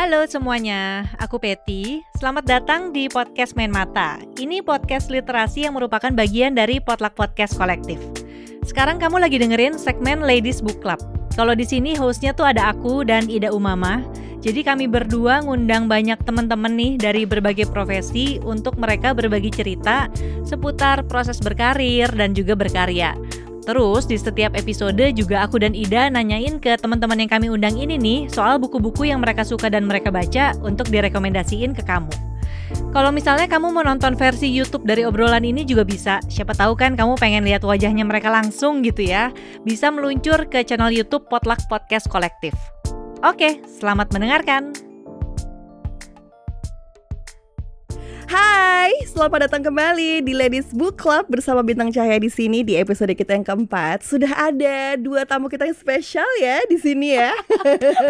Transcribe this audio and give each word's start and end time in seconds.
Halo 0.00 0.24
semuanya, 0.24 1.12
aku 1.20 1.36
Peti. 1.36 2.00
Selamat 2.16 2.48
datang 2.48 2.88
di 2.88 3.04
podcast 3.12 3.52
Main 3.52 3.68
Mata. 3.68 4.16
Ini 4.40 4.64
podcast 4.64 5.12
literasi 5.12 5.68
yang 5.68 5.76
merupakan 5.76 6.08
bagian 6.08 6.56
dari 6.56 6.80
Potluck 6.80 7.12
Podcast 7.12 7.60
Kolektif. 7.60 8.00
Sekarang 8.64 8.96
kamu 8.96 9.20
lagi 9.20 9.36
dengerin 9.36 9.76
segmen 9.76 10.24
Ladies 10.24 10.64
Book 10.64 10.80
Club. 10.80 10.96
Kalau 11.36 11.52
di 11.52 11.68
sini 11.68 11.92
hostnya 12.00 12.32
tuh 12.32 12.48
ada 12.48 12.72
aku 12.72 13.04
dan 13.04 13.28
Ida 13.28 13.52
Umama. 13.52 14.00
Jadi 14.40 14.64
kami 14.64 14.88
berdua 14.88 15.44
ngundang 15.44 15.84
banyak 15.84 16.16
teman-teman 16.24 16.72
nih 16.72 16.96
dari 16.96 17.28
berbagai 17.28 17.68
profesi 17.68 18.40
untuk 18.40 18.80
mereka 18.80 19.12
berbagi 19.12 19.52
cerita 19.52 20.08
seputar 20.48 21.04
proses 21.12 21.36
berkarir 21.44 22.08
dan 22.16 22.32
juga 22.32 22.56
berkarya. 22.56 23.12
Terus 23.64 24.08
di 24.08 24.16
setiap 24.16 24.56
episode 24.56 25.12
juga 25.12 25.44
aku 25.44 25.60
dan 25.60 25.76
Ida 25.76 26.08
nanyain 26.08 26.56
ke 26.58 26.80
teman-teman 26.80 27.20
yang 27.20 27.30
kami 27.30 27.46
undang 27.52 27.76
ini 27.76 28.00
nih 28.00 28.18
soal 28.32 28.56
buku-buku 28.56 29.08
yang 29.12 29.20
mereka 29.20 29.44
suka 29.44 29.68
dan 29.68 29.84
mereka 29.84 30.08
baca 30.08 30.56
untuk 30.64 30.88
direkomendasiin 30.88 31.76
ke 31.76 31.84
kamu. 31.84 32.10
Kalau 32.90 33.10
misalnya 33.10 33.46
kamu 33.46 33.70
mau 33.70 33.82
nonton 33.82 34.14
versi 34.14 34.50
YouTube 34.50 34.86
dari 34.86 35.06
obrolan 35.06 35.42
ini 35.42 35.66
juga 35.66 35.82
bisa. 35.82 36.22
Siapa 36.26 36.54
tahu 36.54 36.74
kan 36.78 36.94
kamu 36.94 37.18
pengen 37.18 37.42
lihat 37.46 37.62
wajahnya 37.66 38.06
mereka 38.06 38.30
langsung 38.30 38.82
gitu 38.82 39.06
ya. 39.06 39.34
Bisa 39.62 39.90
meluncur 39.90 40.46
ke 40.46 40.62
channel 40.66 40.90
YouTube 40.90 41.26
Potluck 41.30 41.62
Podcast 41.70 42.06
Kolektif. 42.10 42.54
Oke, 43.22 43.62
selamat 43.66 44.14
mendengarkan. 44.14 44.89
Hai, 48.30 48.94
selamat 49.10 49.50
datang 49.50 49.58
kembali 49.66 50.22
di 50.22 50.38
Ladies 50.38 50.70
Book 50.70 51.02
Club 51.02 51.26
bersama 51.26 51.66
Bintang 51.66 51.90
Cahaya 51.90 52.14
di 52.14 52.30
sini 52.30 52.62
di 52.62 52.78
episode 52.78 53.10
kita 53.10 53.34
yang 53.34 53.42
keempat. 53.42 54.06
Sudah 54.06 54.30
ada 54.30 54.94
dua 54.94 55.26
tamu 55.26 55.50
kita 55.50 55.66
yang 55.66 55.74
spesial 55.74 56.30
ya 56.38 56.62
di 56.70 56.78
sini 56.78 57.18
ya. 57.18 57.34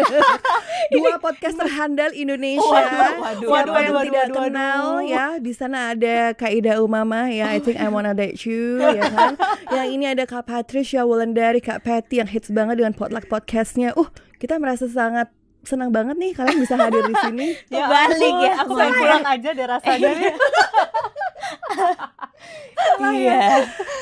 dua 0.93 1.17
podcast 1.17 1.57
terhandal 1.57 2.13
Indonesia. 2.13 2.61
Waduh, 2.61 3.17
waduh, 3.17 3.49
Siapa 3.49 3.49
waduh, 3.49 3.73
yang 3.81 3.95
waduh, 3.97 4.05
tidak 4.05 4.21
waduh, 4.29 4.37
kenal 4.45 4.83
waduh. 5.01 5.09
ya? 5.09 5.25
Di 5.41 5.53
sana 5.57 5.77
ada 5.97 6.37
Kak 6.37 6.53
Ida 6.53 6.77
Umama 6.85 7.25
ya. 7.33 7.49
I 7.49 7.57
think 7.57 7.81
I 7.81 7.89
wanna 7.89 8.13
date 8.13 8.45
you 8.45 8.77
ya 8.77 9.09
kan. 9.09 9.41
yang 9.73 9.89
ini 9.89 10.05
ada 10.05 10.29
Kak 10.29 10.45
Patricia 10.45 11.01
Wulandari, 11.01 11.65
Kak 11.65 11.81
Patty 11.81 12.21
yang 12.21 12.29
hits 12.29 12.53
banget 12.53 12.77
dengan 12.77 12.93
potluck 12.93 13.25
podcastnya. 13.25 13.97
Uh, 13.97 14.05
kita 14.37 14.61
merasa 14.61 14.85
sangat 14.85 15.33
senang 15.61 15.93
banget 15.93 16.17
nih 16.17 16.31
kalian 16.33 16.57
bisa 16.57 16.73
hadir 16.77 17.05
di 17.05 17.15
sini. 17.21 17.47
Kebalik 17.71 18.35
ya, 18.41 18.53
aku 18.65 18.73
pengen 18.73 18.93
pulang 18.97 19.25
aja 19.25 19.49
deh 19.53 19.65
rasanya 19.69 20.09
nih. 20.17 20.33
Iya. 23.11 23.43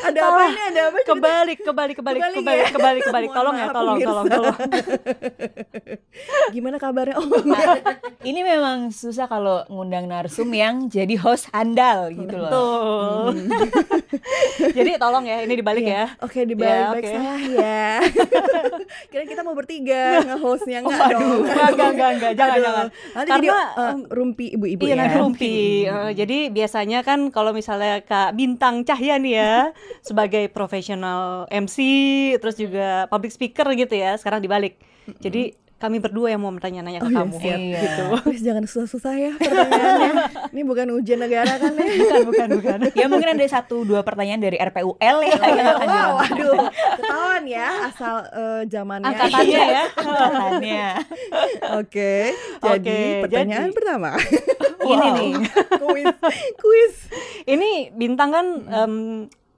Ada 0.06 0.20
apa 0.24 0.42
ini? 0.46 0.62
Ada 0.66 0.82
apa? 0.86 0.98
Cerita- 0.98 1.10
Kebalik, 1.10 1.60
kebalik, 1.60 1.96
kebalik, 1.98 2.22
Kebalik 2.22 2.38
kebalik, 2.38 2.64
ya? 2.64 2.70
kebalik, 2.72 3.02
kebalik. 3.04 3.30
Mohon 3.30 3.38
Tolong 3.40 3.56
ya, 3.56 3.68
tolong, 3.70 3.98
tolong, 4.00 4.26
tolong. 4.28 4.58
Gimana 6.50 6.78
kabarnya? 6.78 7.16
Oh. 7.16 7.28
Ini 8.22 8.40
memang 8.42 8.78
susah 8.90 9.26
kalau 9.26 9.64
ngundang 9.68 10.06
narsum 10.06 10.48
yang 10.50 10.88
jadi 10.88 11.16
host 11.16 11.50
handal 11.50 12.10
gitu 12.10 12.36
loh. 12.36 12.50
Tuh. 12.50 13.28
Jadi 14.70 14.96
tolong 14.96 15.24
ya, 15.24 15.42
ini 15.42 15.54
dibalik 15.56 15.84
ya. 15.84 16.12
Oke 16.20 16.44
dibalik 16.44 17.00
Ya, 17.02 17.12
salah 17.16 17.40
ya. 17.40 17.88
Kira 19.08 19.24
kita 19.26 19.42
mau 19.42 19.54
bertiga 19.54 20.20
nge-hostnya 20.22 20.84
enggak 20.84 21.00
Waduh, 21.00 21.16
dong. 21.16 21.32
enggak, 21.42 21.68
enggak, 21.70 21.90
enggak, 21.90 22.10
enggak, 22.12 22.32
jangan, 22.34 22.52
Aduh. 22.52 22.66
jangan. 22.66 22.86
Nanti 23.10 23.30
Karena, 23.30 23.40
jadi 23.40 23.48
uh, 23.78 23.96
rumpi 24.10 24.46
ibu-ibu 24.52 24.82
Iya 24.82 24.90
ya. 24.90 24.98
nanti 24.98 25.16
rumpi. 25.18 25.56
Eh, 25.82 26.12
jadi 26.14 26.38
biasanya 26.50 27.00
kan 27.02 27.20
kalau 27.40 27.52
misalnya 27.52 28.00
Kak 28.02 28.34
Bintang 28.34 28.84
Cahya 28.84 29.16
nih 29.16 29.34
ya 29.34 29.56
sebagai 30.08 30.46
profesional 30.50 31.48
MC 31.48 31.78
terus 32.36 32.56
juga 32.56 33.08
public 33.08 33.32
speaker 33.32 33.72
gitu 33.74 33.96
ya, 33.96 34.14
sekarang 34.14 34.40
dibalik. 34.40 34.76
Jadi 35.18 35.56
kami 35.80 35.96
berdua 35.98 36.28
yang 36.28 36.44
mau 36.44 36.52
bertanya-nanya 36.52 37.00
ke 37.00 37.08
Oh, 37.08 37.10
iya, 37.10 37.18
kamu. 37.18 37.36
siap. 37.40 37.56
Iya. 37.58 37.80
Gitu. 37.88 38.04
Please 38.20 38.44
jangan 38.44 38.64
susah-susah 38.64 39.14
ya 39.16 39.32
pertanyaannya. 39.34 40.12
Ini 40.52 40.62
bukan 40.62 40.88
ujian 40.92 41.16
negara 41.18 41.56
kan 41.56 41.72
ya. 41.72 41.88
Bukan, 41.96 42.20
bukan, 42.28 42.48
bukan. 42.60 42.78
Ya 42.92 43.08
mungkin 43.08 43.32
ada 43.32 43.46
satu 43.48 43.88
dua 43.88 44.04
pertanyaan 44.04 44.44
dari 44.44 44.60
RPUL 44.60 45.00
ya 45.24 45.40
yang 45.40 45.68
akan 45.72 45.88
Wow, 45.88 46.10
waduh, 46.20 46.58
ketahuan 47.00 47.44
ya 47.48 47.68
asal 47.88 48.16
eh, 48.28 48.62
zamannya. 48.68 49.08
Angkatannya 49.08 49.62
ya. 49.64 49.84
Angkatannya. 49.96 50.86
Oke, 51.80 52.14
jadi 52.60 52.76
Oke, 52.76 53.00
pertanyaan 53.24 53.64
jadi- 53.66 53.78
pertama. 53.80 54.10
Ini 54.92 55.08
nih. 55.12 55.32
kuis, 55.84 56.06
kuis. 56.56 56.96
Ini 57.46 57.70
Bintang 57.92 58.30
kan 58.30 58.46
em, 58.66 58.94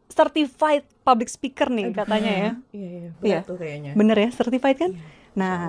certified 0.07 0.83
public 1.01 1.27
speaker 1.27 1.67
nih 1.67 1.91
katanya 1.93 2.31
ya. 2.31 2.51
Iya, 2.71 2.87
iya, 2.91 3.09
Iya. 3.21 3.39
tuh 3.41 3.55
kayaknya. 3.55 3.91
Bener 3.93 4.17
ya, 4.17 4.29
certified 4.29 4.77
kan? 4.77 4.91
Nah, 5.31 5.63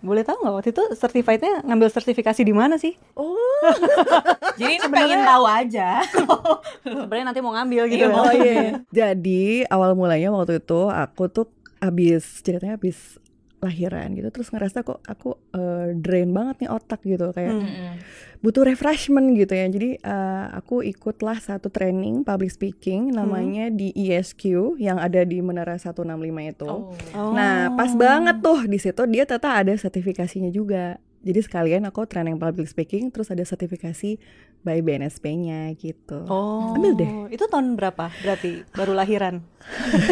boleh 0.00 0.24
tahu 0.24 0.40
nggak 0.40 0.54
waktu 0.54 0.70
itu 0.70 0.84
certifiednya 0.94 1.60
ngambil 1.60 1.92
sertifikasi 1.92 2.40
di 2.40 2.50
mana 2.50 2.80
sih? 2.80 2.96
Oh, 3.14 3.36
Jadi 4.56 4.72
ini 4.74 4.88
pengen 4.88 5.20
tahu 5.22 5.44
aja. 5.44 6.00
Sebenarnya 6.82 7.26
nanti 7.26 7.40
mau 7.40 7.52
ngambil 7.52 7.82
gitu. 7.86 8.08
Oh 8.08 8.32
iya. 8.32 8.80
Jadi 8.88 9.68
awal 9.68 9.92
mulanya 9.92 10.32
waktu 10.32 10.56
itu 10.56 10.88
aku 10.88 11.28
tuh 11.28 11.46
abis 11.76 12.40
ceritanya 12.40 12.80
abis 12.80 13.20
lahiran 13.60 14.12
gitu 14.12 14.28
terus 14.30 14.48
ngerasa 14.48 14.80
kok 14.80 15.00
aku 15.02 15.36
eh, 15.50 15.92
drain 15.94 16.28
banget 16.30 16.60
nih 16.60 16.70
otak 16.70 17.00
gitu 17.00 17.28
kayak 17.30 17.48
Hmm. 17.50 17.96
Butuh 18.44 18.60
refreshment 18.62 19.32
gitu 19.32 19.50
ya 19.50 19.64
jadi 19.66 19.96
eh, 19.96 20.44
aku 20.52 20.84
ikutlah 20.84 21.40
satu 21.40 21.66
training 21.66 22.20
public 22.22 22.52
speaking 22.52 23.08
namanya 23.10 23.72
di 23.72 23.88
ESQ 23.90 24.44
yang 24.76 25.00
ada 25.00 25.24
di 25.24 25.40
Menara 25.40 25.74
165 25.74 26.04
itu 26.44 26.68
Oh. 27.10 27.32
nah 27.32 27.72
pas 27.72 27.88
banget 27.90 28.36
tuh 28.38 28.60
di 28.64 28.76
situ 28.76 29.00
dia 29.06 29.24
ternyata 29.24 29.56
ada 29.56 29.72
sertifikasinya 29.72 30.52
juga 30.52 30.96
jadi 31.20 31.40
sekalian 31.40 31.88
aku 31.88 32.04
training 32.04 32.36
public 32.36 32.68
speaking 32.68 33.08
terus 33.08 33.32
ada 33.32 33.40
sertifikasi 33.40 34.20
by 34.60 34.80
BNSP-nya 34.80 35.72
gitu 35.74 36.24
Oh, 36.24 36.72
Ambil 36.72 36.92
deh. 36.94 37.08
Itu 37.30 37.44
tahun 37.46 37.76
berapa? 37.76 38.08
Berarti 38.14 38.64
baru 38.72 38.92
lahiran. 38.92 39.40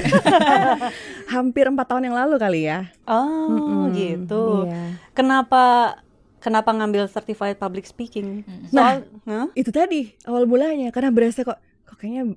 hampir 1.29 1.65
empat 1.65 1.87
tahun 1.87 2.09
yang 2.09 2.17
lalu 2.17 2.37
kali 2.37 2.61
ya 2.65 2.89
Oh, 3.05 3.49
Mm-mm, 3.49 3.83
gitu. 3.93 4.69
iya. 4.69 4.97
Kenapa 5.13 5.97
kenapa 6.43 6.69
ngambil 6.69 7.07
certified 7.07 7.55
public 7.55 7.85
speaking? 7.85 8.43
Nah. 8.69 8.69
Soal, 8.69 8.97
Hah? 9.25 9.47
itu 9.55 9.71
tadi 9.71 10.19
awal 10.23 10.45
mulanya 10.45 10.91
karena 10.91 11.09
berasa 11.09 11.41
kok 11.41 11.57
kok 11.83 11.97
kayaknya 11.97 12.35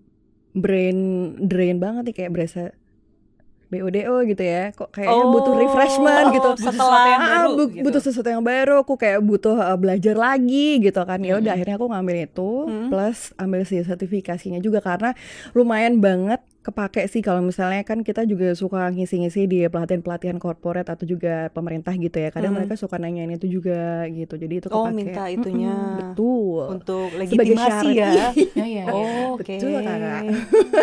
brain 0.53 0.97
drain 1.41 1.77
banget 1.77 2.05
nih 2.05 2.15
kayak 2.15 2.31
berasa 2.31 2.61
BODO 3.65 4.21
gitu 4.25 4.39
ya 4.39 4.69
kok 4.71 4.87
kayaknya 4.89 5.25
butuh 5.27 5.51
Oh, 5.51 5.57
refreshment 5.57 6.25
gitu 6.31 6.47
butuh 6.47 6.61
setelah 6.61 6.75
sesuatu 6.77 7.07
yang 7.09 7.19
Ah, 7.19 7.27
baru 7.27 7.49
bu- 7.51 7.67
gitu. 7.67 7.83
butuh 7.83 8.01
sesuatu 8.03 8.29
yang 8.29 8.43
baru 8.45 8.73
aku 8.79 8.93
kayak 8.95 9.19
butuh 9.19 9.57
uh, 9.57 9.75
belajar 9.75 10.15
lagi 10.15 10.67
gitu 10.79 11.01
kan 11.01 11.17
ya 11.19 11.33
udah 11.35 11.51
akhirnya 11.51 11.75
aku 11.75 11.87
ngambil 11.89 12.15
itu 12.23 12.51
Mm. 12.63 12.87
plus 12.87 13.19
ambil 13.35 13.61
si 13.63 13.81
sertifikasinya 13.81 14.59
juga 14.59 14.79
karena 14.79 15.17
lumayan 15.51 15.97
banget 15.97 16.39
kepake 16.65 17.05
sih 17.05 17.21
kalau 17.21 17.39
misalnya 17.39 17.79
kan 17.81 18.01
kita 18.01 18.25
juga 18.25 18.49
suka 18.51 18.89
ngisi-ngisi 18.89 19.45
di 19.45 19.59
pelatihan-pelatihan 19.63 20.35
korporat 20.35 20.83
atau 20.85 21.05
juga 21.05 21.47
pemerintah 21.49 21.93
gitu 21.93 22.17
ya 22.17 22.27
kadang 22.27 22.51
Mm. 22.51 22.57
mereka 22.59 22.73
suka 22.75 22.97
nanyain 22.97 23.29
itu 23.29 23.45
juga 23.47 23.77
gitu 24.07 24.33
jadi 24.35 24.53
itu 24.57 24.67
Oh, 24.67 24.83
kepake 24.83 24.97
minta 24.97 25.23
itunya. 25.27 25.69
Mm-mm, 25.69 25.97
betul 26.01 26.61
untuk 26.73 27.07
legitimasi 27.13 27.61
syarat. 27.85 27.93
ya. 27.93 28.29
Oh 28.57 28.65
iya. 28.65 28.83
Oh, 28.87 29.25
oke. 29.35 29.45
Betul, 29.45 29.77
Kakak. 29.77 30.21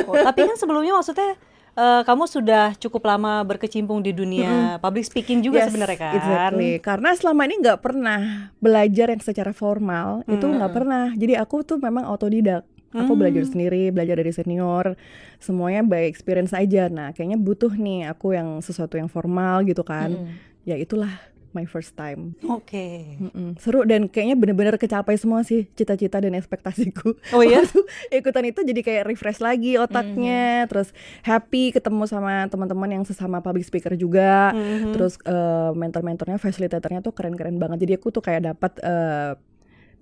Oh, 0.04 0.15
tapi 0.16 0.41
kan 0.44 0.54
sebelumnya 0.54 0.93
maksudnya 0.93 1.34
eh, 1.72 2.03
kamu 2.03 2.25
sudah 2.26 2.64
cukup 2.76 3.03
lama 3.03 3.41
berkecimpung 3.43 3.99
di 3.99 4.12
dunia 4.12 4.76
public 4.78 5.03
speaking 5.03 5.41
juga 5.41 5.64
Yes, 5.64 5.66
sebenarnya 5.69 5.99
kan. 5.99 6.12
Exactly. 6.14 6.72
Karena 6.78 7.10
selama 7.12 7.43
ini 7.43 7.54
nggak 7.59 7.81
pernah 7.81 8.20
belajar 8.56 9.09
yang 9.09 9.19
secara 9.19 9.50
formal 9.50 10.20
itu 10.26 10.41
Hmm. 10.43 10.56
nggak 10.56 10.70
pernah. 10.70 11.10
Jadi 11.12 11.34
aku 11.34 11.64
tuh 11.64 11.76
memang 11.76 12.06
otodidak. 12.06 12.69
Aku 12.93 13.13
Hmm. 13.13 13.21
belajar 13.21 13.45
sendiri, 13.45 13.89
belajar 13.89 14.21
dari 14.21 14.31
senior, 14.31 14.95
semuanya 15.37 15.81
by 15.81 16.05
experience 16.05 16.53
aja. 16.53 16.87
Nah, 16.87 17.11
kayaknya 17.11 17.37
butuh 17.37 17.73
nih 17.73 18.07
aku 18.07 18.37
yang 18.37 18.61
sesuatu 18.61 18.97
yang 18.97 19.09
formal 19.09 19.65
gitu 19.65 19.81
kan. 19.81 20.13
Mm. 20.13 20.29
Ya 20.63 20.77
itulah 20.77 21.11
my 21.53 21.69
first 21.69 21.93
time. 21.93 22.33
Oke. 22.49 23.17
Mm-mm. 23.21 23.61
Seru 23.61 23.85
dan 23.85 24.09
kayaknya 24.09 24.41
bener-bener 24.41 24.77
kecapai 24.77 25.21
semua 25.21 25.44
sih 25.44 25.69
cita-cita 25.73 26.17
dan 26.17 26.33
ekspektasiku. 26.33 27.12
Oh 27.33 27.44
iya? 27.44 27.61
Ikutan 28.09 28.49
itu 28.49 28.65
jadi 28.65 28.81
kayak 28.81 29.05
refresh 29.05 29.37
lagi 29.37 29.77
otaknya, 29.77 30.65
terus 30.65 30.97
happy 31.21 31.77
ketemu 31.77 32.09
sama 32.09 32.49
teman-teman 32.49 33.00
yang 33.00 33.05
sesama 33.05 33.45
public 33.45 33.69
speaker 33.69 33.93
juga. 33.95 34.56
Mhm. 34.56 34.97
Terus 34.97 35.21
eh, 35.25 35.71
mentor-mentornya, 35.77 36.41
fasilitatornya 36.41 37.05
tuh 37.05 37.12
keren-keren 37.12 37.61
banget. 37.61 37.85
Jadi 37.85 37.93
aku 38.00 38.09
tuh 38.09 38.25
kayak 38.25 38.49
dapat 38.49 38.73
eh, 38.81 39.33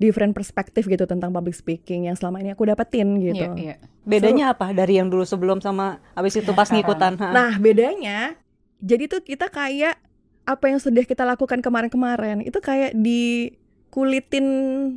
different 0.01 0.33
perspektif 0.33 0.89
gitu 0.89 1.05
tentang 1.05 1.29
public 1.29 1.53
speaking 1.53 2.09
yang 2.09 2.17
selama 2.17 2.41
ini 2.41 2.57
aku 2.57 2.65
dapetin 2.65 3.21
gitu. 3.21 3.53
Iya, 3.53 3.77
iya. 3.77 3.77
Bedanya 4.01 4.57
apa 4.57 4.73
dari 4.73 4.97
yang 4.97 5.13
dulu 5.13 5.29
sebelum 5.29 5.61
sama 5.61 6.01
abis 6.17 6.41
itu 6.41 6.51
pas 6.57 6.73
ngikutan? 6.73 7.21
Ha? 7.21 7.29
Nah 7.37 7.53
bedanya, 7.61 8.33
jadi 8.81 9.13
tuh 9.13 9.21
kita 9.21 9.53
kayak 9.53 10.01
apa 10.49 10.65
yang 10.73 10.81
sudah 10.81 11.05
kita 11.05 11.23
lakukan 11.29 11.61
kemarin-kemarin 11.61 12.41
itu 12.41 12.59
kayak 12.59 12.97
di 12.97 13.53
kulitin 13.91 14.47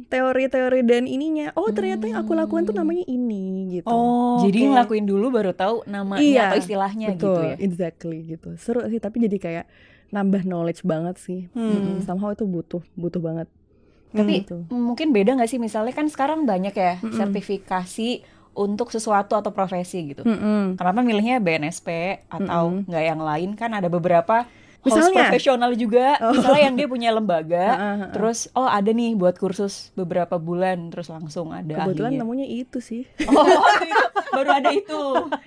teori-teori 0.07 0.85
dan 0.85 1.03
ininya. 1.09 1.51
Oh 1.57 1.67
ternyata 1.73 2.05
yang 2.07 2.23
aku 2.23 2.37
lakukan 2.37 2.63
tuh 2.63 2.77
namanya 2.77 3.03
ini 3.09 3.81
gitu. 3.81 3.89
Oh, 3.89 4.39
Jadi 4.45 4.63
oke. 4.63 4.69
ngelakuin 4.69 5.05
dulu 5.09 5.33
baru 5.33 5.51
tahu 5.51 5.81
namanya 5.89 6.21
Iya, 6.21 6.41
atau 6.53 6.57
istilahnya 6.61 7.07
Betul, 7.17 7.17
gitu 7.17 7.41
ya. 7.41 7.55
exactly 7.57 8.17
gitu. 8.37 8.49
Seru 8.61 8.85
sih 8.85 9.01
tapi 9.01 9.25
jadi 9.25 9.37
kayak 9.41 9.65
nambah 10.13 10.45
knowledge 10.45 10.85
banget 10.85 11.17
sih. 11.17 11.49
Hmm. 11.57 11.73
Mm-mm, 11.73 11.97
Somehow 12.05 12.31
itu 12.31 12.45
butuh 12.45 12.85
butuh 12.93 13.17
banget. 13.19 13.49
Tapi 14.13 14.33
Gitu. 14.39 14.57
mungkin 14.69 15.09
beda 15.09 15.33
nggak 15.33 15.47
sih 15.47 15.57
misalnya 15.57 15.91
kan 15.91 16.05
sekarang 16.05 16.45
banyak 16.45 16.71
ya 16.71 17.01
sertifikasi 17.03 18.21
untuk 18.53 18.87
sesuatu 18.87 19.33
atau 19.33 19.49
profesi 19.49 20.07
gitu. 20.07 20.21
Mm-mm. 20.21 20.77
Kenapa 20.77 21.01
milihnya 21.01 21.37
BNSP 21.39 21.89
atau 22.27 22.79
nggak 22.83 23.03
yang 23.03 23.17
lain 23.19 23.49
kan 23.53 23.73
ada 23.73 23.87
beberapa 23.87 24.45
host 24.79 24.93
Misalnya? 25.09 25.25
profesional 25.25 25.71
juga, 25.73 26.19
misalnya 26.21 26.61
yang 26.61 26.75
dia 26.75 26.85
punya 26.85 27.09
lembaga, 27.09 27.65
Heeh, 27.71 27.95
heeh. 28.03 28.11
terus 28.11 28.51
oh 28.51 28.67
ada 28.67 28.85
nih 28.85 29.15
buat 29.15 29.33
kursus 29.33 29.89
beberapa 29.93 30.37
bulan, 30.37 30.91
terus 30.91 31.07
langsung 31.07 31.49
ada 31.49 31.87
Kebetulan 31.87 32.13
ahlinya. 32.13 32.21
namanya 32.21 32.45
itu 32.45 32.77
sih. 32.77 33.07
Oh, 33.23 33.41
itu, 33.79 34.12
baru 34.33 34.49
ada 34.51 34.69
itu. 34.71 35.01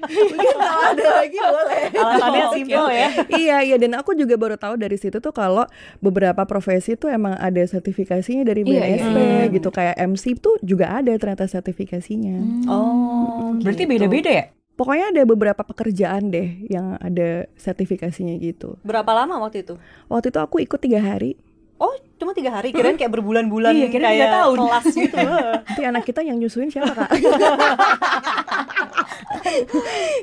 Mungkin 0.07 0.57
kalau 0.57 0.83
ada 0.89 1.09
lagi 1.17 1.39
boleh. 1.39 1.83
Alasannya 1.93 2.43
Oh, 2.43 2.53
simple 2.55 2.79
oke. 2.79 2.95
ya. 2.95 3.09
iya 3.35 3.57
iya 3.63 3.77
dan 3.77 3.93
aku 3.95 4.15
juga 4.15 4.35
baru 4.35 4.55
tahu 4.55 4.75
dari 4.77 4.95
situ 4.95 5.19
tuh 5.19 5.31
kalau 5.31 5.67
beberapa 5.99 6.43
profesi 6.43 6.95
tuh 6.95 7.09
emang 7.09 7.35
ada 7.35 7.61
sertifikasinya 7.61 8.43
dari 8.43 8.63
Iya, 8.63 8.71
iya, 8.73 8.81
BNSP 9.03 9.17
iya. 9.19 9.45
gitu 9.51 9.69
kayak 9.69 9.95
MC 10.07 10.25
tuh 10.37 10.55
juga 10.61 10.95
ada 10.95 11.11
ternyata 11.15 11.45
sertifikasinya. 11.45 12.67
Oh, 12.67 13.53
berarti 13.59 13.85
gitu. 13.85 13.93
beda-beda 13.93 14.31
ya? 14.31 14.45
Pokoknya 14.73 15.09
ada 15.09 15.23
beberapa 15.25 15.63
pekerjaan 15.65 16.29
deh 16.29 16.69
yang 16.69 17.01
ada 17.01 17.49
sertifikasinya 17.57 18.37
gitu. 18.37 18.77
Berapa 18.85 19.09
lama 19.11 19.41
waktu 19.41 19.65
itu? 19.65 19.81
Waktu 20.07 20.29
itu 20.29 20.39
aku 20.39 20.61
ikut 20.61 20.77
tiga 20.77 21.01
hari. 21.01 21.41
Oh, 21.77 21.93
cuma 22.17 22.33
tiga 22.33 22.49
hari. 22.51 22.73
Kirain 22.73 22.97
kayak 22.97 23.13
berbulan-bulan 23.13 23.77
Iya, 23.77 23.89
kirain 23.93 24.17
kayak 24.17 24.29
tahun. 24.33 24.57
kelas 24.59 24.87
gitu. 24.89 25.17
Nanti 25.69 25.83
anak 25.85 26.03
kita 26.03 26.21
yang 26.25 26.41
nyusuin 26.41 26.73
siapa 26.73 26.89
kak? 26.89 27.11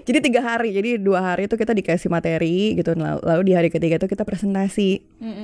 jadi 0.08 0.18
tiga 0.20 0.42
hari, 0.42 0.74
jadi 0.74 0.98
dua 0.98 1.22
hari 1.22 1.46
itu 1.46 1.54
kita 1.54 1.72
dikasih 1.72 2.10
materi 2.10 2.74
gitu. 2.74 2.98
Lalu, 2.98 3.22
lalu 3.22 3.42
di 3.46 3.54
hari 3.54 3.70
ketiga 3.70 4.02
itu 4.02 4.10
kita 4.10 4.26
presentasi, 4.26 5.02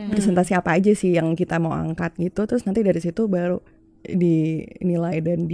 presentasi 0.09 0.57
apa 0.57 0.75
aja 0.75 0.91
sih 0.93 1.13
yang 1.13 1.37
kita 1.37 1.61
mau 1.61 1.73
angkat 1.73 2.17
gitu. 2.17 2.49
Terus 2.49 2.65
nanti 2.65 2.81
dari 2.81 2.97
situ 2.97 3.29
baru 3.29 3.61
dinilai 4.01 5.21
dan 5.21 5.45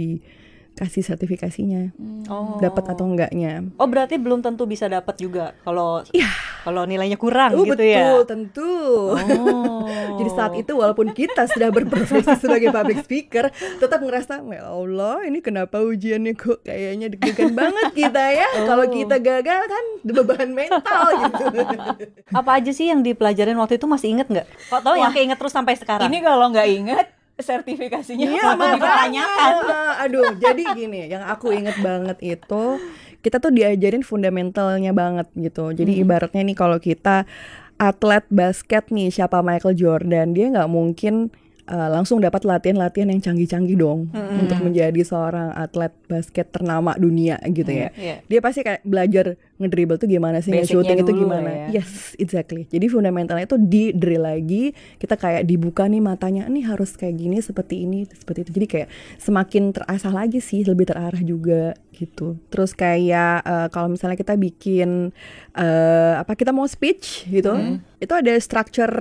dikasih 0.76 1.08
sertifikasinya, 1.08 1.88
Oh. 2.28 2.60
dapat 2.60 2.84
atau 2.92 3.08
enggaknya. 3.08 3.64
Oh, 3.80 3.88
berarti 3.88 4.20
belum 4.20 4.44
tentu 4.44 4.68
bisa 4.68 4.84
dapat 4.86 5.16
juga 5.16 5.56
kalau 5.64 6.04
Iya. 6.12 6.28
kalau 6.68 6.84
nilainya 6.84 7.16
kurang 7.16 7.56
Oh 7.56 7.64
gitu 7.64 7.80
betul, 7.80 7.88
ya. 7.88 8.28
tentu. 8.28 8.72
Oh. 9.16 9.88
Jadi 10.20 10.30
saat 10.30 10.52
itu 10.52 10.76
walaupun 10.76 11.16
kita 11.16 11.48
sudah 11.48 11.72
berprofesi 11.72 12.28
sebagai 12.44 12.68
public 12.68 13.00
speaker, 13.00 13.48
tetap 13.80 14.04
ngerasa, 14.04 14.44
ya 14.44 14.68
Allah, 14.68 15.24
ini 15.24 15.40
kenapa 15.40 15.80
ujiannya 15.80 16.36
kok 16.36 16.60
kayaknya 16.60 17.08
deg-degan 17.08 17.56
banget 17.56 17.96
kita 17.96 18.24
ya. 18.36 18.48
Kalau 18.68 18.84
kita 18.84 19.16
gagal 19.16 19.60
kan 19.64 19.84
beban 20.04 20.50
mental 20.52 21.04
gitu. 21.24 21.44
Apa 22.38 22.60
aja 22.60 22.68
sih 22.68 22.92
yang 22.92 23.00
dipelajarin 23.00 23.56
waktu 23.56 23.80
itu 23.80 23.88
masih 23.88 24.12
inget 24.12 24.28
nggak? 24.28 24.44
Kok 24.68 24.84
tau 24.84 24.92
yang 24.92 25.16
keinget 25.16 25.40
terus 25.40 25.56
sampai 25.56 25.72
sekarang? 25.72 26.04
Ini 26.04 26.20
kalau 26.20 26.52
nggak 26.52 26.68
inget 26.68 27.06
sertifikasinya 27.36 28.26
Iya, 28.26 28.42
apa 28.56 28.64
dipertanyakan. 28.76 29.52
Aduh, 30.08 30.28
jadi 30.40 30.62
gini, 30.72 31.08
yang 31.08 31.24
aku 31.28 31.52
inget 31.52 31.76
banget 31.84 32.16
itu 32.24 32.80
kita 33.20 33.42
tuh 33.42 33.52
diajarin 33.52 34.06
fundamentalnya 34.06 34.94
banget 34.96 35.28
gitu. 35.36 35.74
Jadi 35.74 36.00
ibaratnya 36.00 36.42
nih 36.46 36.56
kalau 36.56 36.78
kita 36.80 37.28
atlet 37.76 38.24
basket 38.32 38.88
nih 38.88 39.12
siapa 39.12 39.44
Michael 39.44 39.76
Jordan, 39.76 40.32
dia 40.32 40.48
nggak 40.48 40.70
mungkin 40.70 41.28
uh, 41.68 41.88
langsung 41.90 42.22
dapat 42.22 42.46
latihan-latihan 42.46 43.10
yang 43.10 43.20
canggih-canggih 43.22 43.76
dong 43.78 44.10
untuk 44.14 44.58
menjadi 44.62 45.00
seorang 45.02 45.52
atlet 45.54 45.92
basket 46.06 46.50
ternama 46.54 46.94
dunia 46.96 47.38
gitu 47.50 47.68
ya. 47.70 47.90
Iya. 47.94 48.22
Dia 48.26 48.40
pasti 48.40 48.62
kayak 48.62 48.82
belajar 48.86 49.34
ngedribble 49.56 49.96
tuh 49.96 50.08
gimana 50.08 50.44
sih, 50.44 50.52
shooting 50.68 51.00
itu 51.00 51.12
gimana. 51.16 51.68
ya. 51.68 51.80
Yes, 51.80 52.12
exactly. 52.20 52.68
Jadi 52.68 52.86
fundamentalnya 52.92 53.48
itu 53.48 53.56
di 53.56 53.90
drill 53.96 54.28
lagi, 54.28 54.76
kita 55.00 55.16
kayak 55.16 55.48
dibuka 55.48 55.88
nih 55.88 56.02
matanya, 56.04 56.44
nih 56.46 56.68
harus 56.68 56.92
kayak 56.94 57.16
gini, 57.16 57.40
seperti 57.40 57.88
ini, 57.88 58.04
seperti 58.04 58.46
itu. 58.46 58.50
Jadi 58.52 58.66
kayak 58.68 58.88
semakin 59.16 59.72
terasah 59.72 60.12
lagi 60.12 60.44
sih, 60.44 60.60
lebih 60.62 60.92
terarah 60.92 61.20
juga 61.24 61.72
gitu. 61.96 62.36
Terus 62.52 62.76
kayak 62.76 63.40
eh, 63.48 63.68
kalau 63.72 63.88
misalnya 63.88 64.20
kita 64.20 64.36
bikin 64.36 65.16
eh, 65.56 66.14
apa 66.20 66.36
kita 66.36 66.52
mau 66.52 66.68
speech 66.68 67.24
gitu, 67.32 67.56
itu 67.96 68.12
ada 68.12 68.32
structure 68.36 68.92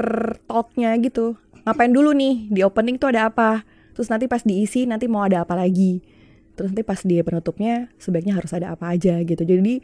talknya 0.48 0.96
gitu. 1.04 1.36
Ngapain 1.66 1.90
dulu 1.90 2.14
nih 2.14 2.48
di 2.48 2.62
opening 2.62 2.96
tuh 2.96 3.10
ada 3.10 3.28
apa? 3.28 3.66
Terus 3.92 4.08
nanti 4.08 4.26
pas 4.26 4.40
diisi 4.40 4.86
nanti 4.86 5.06
mau 5.06 5.22
ada 5.22 5.42
apa 5.42 5.54
lagi? 5.54 6.00
Terus 6.54 6.70
nanti 6.70 6.84
pas 6.84 7.02
di 7.02 7.18
penutupnya 7.20 7.90
sebaiknya 7.98 8.34
harus 8.34 8.52
ada 8.52 8.72
apa 8.72 8.88
aja 8.88 9.18
gitu. 9.20 9.42
Jadi 9.42 9.82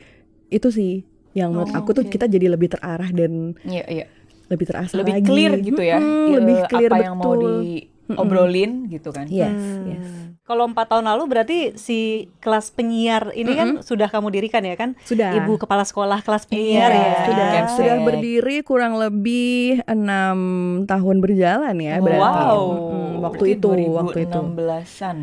itu 0.47 0.67
sih 0.69 1.01
yang 1.31 1.51
menurut 1.51 1.71
Oh, 1.71 1.79
aku 1.79 1.89
tuh 1.91 2.03
oke. 2.03 2.11
kita 2.11 2.27
jadi 2.27 2.47
lebih 2.47 2.69
terarah 2.69 3.09
dan 3.09 3.55
Iya, 3.63 3.85
iya. 3.87 4.05
lebih 4.47 4.65
terasa 4.67 4.93
Lebih 4.93 5.13
lagi. 5.15 5.25
clear 5.25 5.51
gitu 5.57 5.81
ya. 5.81 5.97
Eh, 5.97 6.27
lebih 6.33 6.57
clear 6.67 6.91
apa 6.91 6.95
betul. 6.95 7.07
yang 7.07 7.15
mau 7.17 7.33
diobrolin 7.33 8.71
gitu 8.87 9.09
kan. 9.09 9.25
Yes, 9.25 9.49
Hmm. 9.51 9.87
yes. 9.87 10.07
Kalau 10.51 10.67
empat 10.67 10.83
tahun 10.85 11.07
lalu 11.07 11.23
berarti 11.25 11.57
si 11.73 11.99
kelas 12.37 12.69
penyiar 12.69 13.31
ini 13.31 13.55
kan 13.55 13.69
sudah 13.79 14.05
kamu 14.05 14.27
dirikan 14.29 14.59
ya 14.61 14.75
kan? 14.75 14.99
Sudah. 15.01 15.31
Ibu 15.33 15.55
kepala 15.55 15.81
sekolah 15.81 16.19
kelas 16.19 16.43
penyiar 16.43 16.91
Iya, 16.91 16.99
ya. 16.99 17.13
sudah 17.23 17.45
Capsek. 17.49 17.75
sudah 17.79 17.95
berdiri 18.03 18.57
kurang 18.61 18.93
lebih 18.95 19.79
enam 19.85 20.37
tahun 20.83 21.17
berjalan 21.17 21.75
ya 21.77 21.97
berarti. 21.97 22.19
Wow. 22.19 22.59
Mm-mm, 22.67 23.11
waktu 23.21 23.43
Berarti 23.47 23.55
itu, 23.55 23.67
waktu 23.89 24.19
itu. 24.21 24.39
2016-an. 24.51 25.17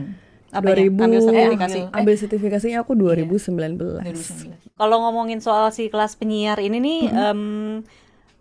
Apa 0.48 0.64
ya? 0.64 0.76
2000 0.80 0.96
Ambil 0.98 1.20
sertifikasi. 1.20 1.78
eh, 1.78 1.92
ambil 1.92 2.14
sertifikasinya 2.16 2.78
aku 2.80 2.92
2019. 2.96 4.00
2019. 4.00 4.56
Kalau 4.72 4.96
ngomongin 5.02 5.38
soal 5.38 5.68
si 5.68 5.86
kelas 5.86 6.16
penyiar 6.16 6.56
ini 6.56 6.78
nih, 6.78 7.00
em, 7.06 7.84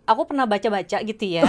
aku 0.08 0.24
pernah 0.24 0.48
baca-baca 0.48 0.96
gitu 1.04 1.24
ya. 1.28 1.44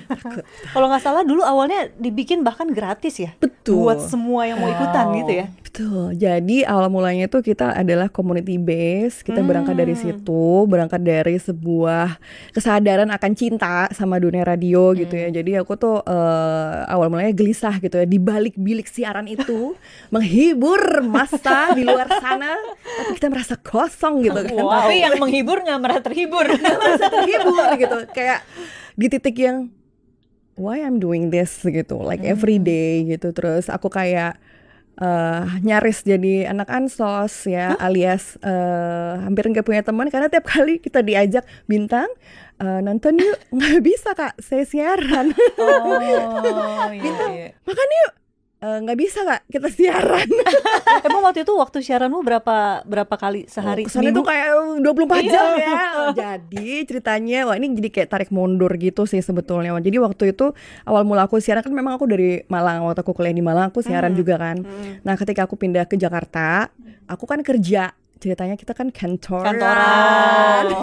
Kalau 0.74 0.86
nggak 0.86 1.02
salah 1.02 1.24
dulu 1.24 1.40
awalnya 1.40 1.88
dibikin 1.96 2.44
bahkan 2.44 2.68
gratis 2.68 3.16
ya. 3.16 3.32
Betul. 3.40 3.88
Buat 3.88 4.04
semua 4.06 4.44
yang 4.44 4.60
mau 4.60 4.68
ikutan 4.68 5.04
Wow. 5.06 5.16
gitu 5.22 5.32
ya. 5.32 5.46
Betul. 5.62 6.04
Jadi 6.14 6.58
awal 6.62 6.88
mulanya 6.88 7.24
itu 7.24 7.38
kita 7.40 7.72
adalah 7.72 8.08
community 8.08 8.56
base. 8.56 9.20
Kita 9.20 9.40
berangkat 9.40 9.76
dari 9.76 9.94
situ, 9.94 10.44
berangkat 10.64 11.00
dari 11.00 11.36
sebuah 11.36 12.16
kesadaran 12.50 13.08
akan 13.08 13.32
cinta 13.32 13.86
sama 13.92 14.16
dunia 14.16 14.42
radio 14.42 14.92
gitu 14.92 15.12
ya. 15.12 15.28
Jadi 15.28 15.56
aku 15.56 15.76
tuh 15.76 16.00
eh, 16.00 16.74
awal 16.88 17.08
mulanya 17.08 17.32
gelisah 17.32 17.76
gitu 17.78 17.96
ya 17.96 18.06
di 18.06 18.16
balik 18.16 18.56
bilik 18.56 18.88
siaran 18.88 19.28
itu 19.28 19.76
menghibur 20.14 21.04
masa 21.04 21.70
di 21.72 21.84
luar 21.84 22.08
sana, 22.18 22.56
tapi 22.98 23.10
kita 23.14 23.28
merasa 23.28 23.54
kosong 23.54 24.24
gitu 24.24 24.36
kan. 24.36 24.56
Tapi 24.56 24.94
yang 24.98 25.20
menghibur 25.20 25.60
nggak 25.60 25.78
merasa 25.78 26.02
terhibur. 26.02 26.44
merasa 26.46 27.06
terhibur 27.06 27.68
gitu. 27.76 27.85
Kayak 28.16 28.40
di 28.96 29.06
titik 29.10 29.36
yang 29.38 29.70
why 30.56 30.80
I'm 30.80 30.98
doing 30.98 31.28
this? 31.30 31.62
gitu, 31.62 32.00
like 32.00 32.24
every 32.24 32.56
day 32.60 33.04
gitu. 33.06 33.30
Terus 33.30 33.68
aku 33.68 33.92
kayak 33.92 34.40
eh, 34.96 35.42
nyaris 35.60 36.02
jadi 36.02 36.48
anak 36.50 36.68
ansos 36.72 37.44
ya, 37.44 37.76
alias 37.76 38.40
eh, 38.40 39.14
hampir 39.22 39.46
nggak 39.48 39.66
punya 39.66 39.82
teman. 39.84 40.08
Karena 40.08 40.32
tiap 40.32 40.48
kali 40.48 40.80
kita 40.80 41.04
diajak 41.04 41.44
bintang 41.68 42.08
eh, 42.58 42.80
nonton 42.82 43.20
yuk. 43.20 43.38
Nggak 43.56 43.78
bisa 43.84 44.10
kak, 44.16 44.34
saya 44.40 44.64
siaran. 44.64 45.32
Oh, 45.60 46.00
iya, 46.00 46.24
iya. 46.92 47.48
Makan 47.64 47.90
yuk 48.04 48.25
Eh, 48.56 48.78
nggak 48.80 48.96
bisa 48.96 49.20
kak, 49.20 49.44
kita 49.52 49.68
siaran. 49.68 50.24
Emang 51.06 51.20
waktu 51.20 51.44
itu 51.44 51.52
waktu 51.52 51.84
siaranmu 51.84 52.24
berapa 52.24 52.88
berapa 52.88 53.14
kali 53.20 53.44
sehari? 53.52 53.84
Ke 53.84 53.92
sana 53.92 54.08
seminggu? 54.08 54.24
tuh 54.24 54.32
kayak 54.32 54.48
24 54.80 55.28
jam 55.28 55.46
ya. 55.60 55.76
Jadi 56.16 56.66
ceritanya 56.88 57.52
wah 57.52 57.54
ini 57.60 57.76
jadi 57.76 57.88
kayak 57.92 58.08
tarik 58.08 58.30
mundur 58.32 58.72
gitu 58.80 59.04
sih 59.04 59.20
sebetulnya. 59.20 59.76
Jadi 59.76 60.00
waktu 60.00 60.32
itu 60.32 60.56
awal 60.88 61.04
mula 61.04 61.28
aku 61.28 61.36
siaran 61.36 61.60
kan 61.60 61.68
memang 61.68 62.00
aku 62.00 62.08
dari 62.08 62.48
Malang 62.48 62.88
waktu 62.88 63.04
aku 63.04 63.12
kuliah 63.12 63.36
di 63.36 63.44
Malang 63.44 63.68
aku 63.68 63.84
siaran 63.84 64.16
juga 64.16 64.40
kan. 64.40 64.64
Nah, 65.04 65.14
ketika 65.20 65.44
aku 65.44 65.60
pindah 65.60 65.84
ke 65.84 66.00
Jakarta, 66.00 66.72
aku 67.04 67.28
kan 67.28 67.44
kerja. 67.44 67.92
Ceritanya 68.16 68.56
kita 68.56 68.72
kan 68.72 68.88
kantoran. 68.88 69.56
kantoran. 69.56 70.64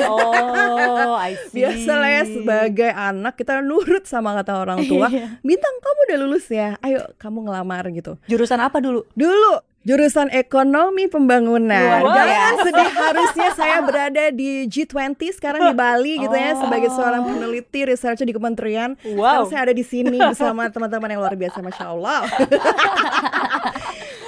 Oh, 1.04 1.18
I 1.18 1.36
see. 1.50 1.62
Biasa 1.62 1.92
lah 2.00 2.10
ya 2.10 2.24
sebagai 2.26 2.90
anak 2.92 3.34
kita 3.36 3.60
nurut 3.62 4.06
sama 4.06 4.34
kata 4.40 4.62
orang 4.62 4.86
tua. 4.92 5.08
Bintang 5.42 5.76
kamu 5.82 6.00
udah 6.10 6.18
lulus 6.26 6.46
ya. 6.50 6.76
Ayo 6.82 7.06
kamu 7.18 7.50
ngelamar 7.50 7.90
gitu. 7.92 8.18
Jurusan 8.30 8.60
apa 8.62 8.80
dulu? 8.80 9.06
Dulu 9.14 9.62
jurusan 9.84 10.32
ekonomi 10.32 11.12
pembangunan. 11.12 12.00
Luar 12.00 12.24
Jangan 12.24 12.56
sedih 12.64 12.90
harusnya 12.96 13.50
saya 13.52 13.78
berada 13.84 14.32
di 14.32 14.64
G20 14.72 15.20
sekarang 15.36 15.60
di 15.60 15.74
Bali 15.76 16.24
gitu 16.24 16.32
ya 16.32 16.56
sebagai 16.56 16.88
seorang 16.88 17.28
peneliti 17.28 17.84
researcher 17.84 18.24
di 18.24 18.32
kementerian. 18.32 18.96
Wow. 19.04 19.44
Sekarang 19.44 19.48
saya 19.52 19.62
ada 19.70 19.76
di 19.76 19.84
sini 19.84 20.18
bersama 20.24 20.72
teman-teman 20.72 21.12
yang 21.12 21.20
luar 21.20 21.36
biasa, 21.36 21.60
masya 21.60 21.86
Allah. 21.92 22.20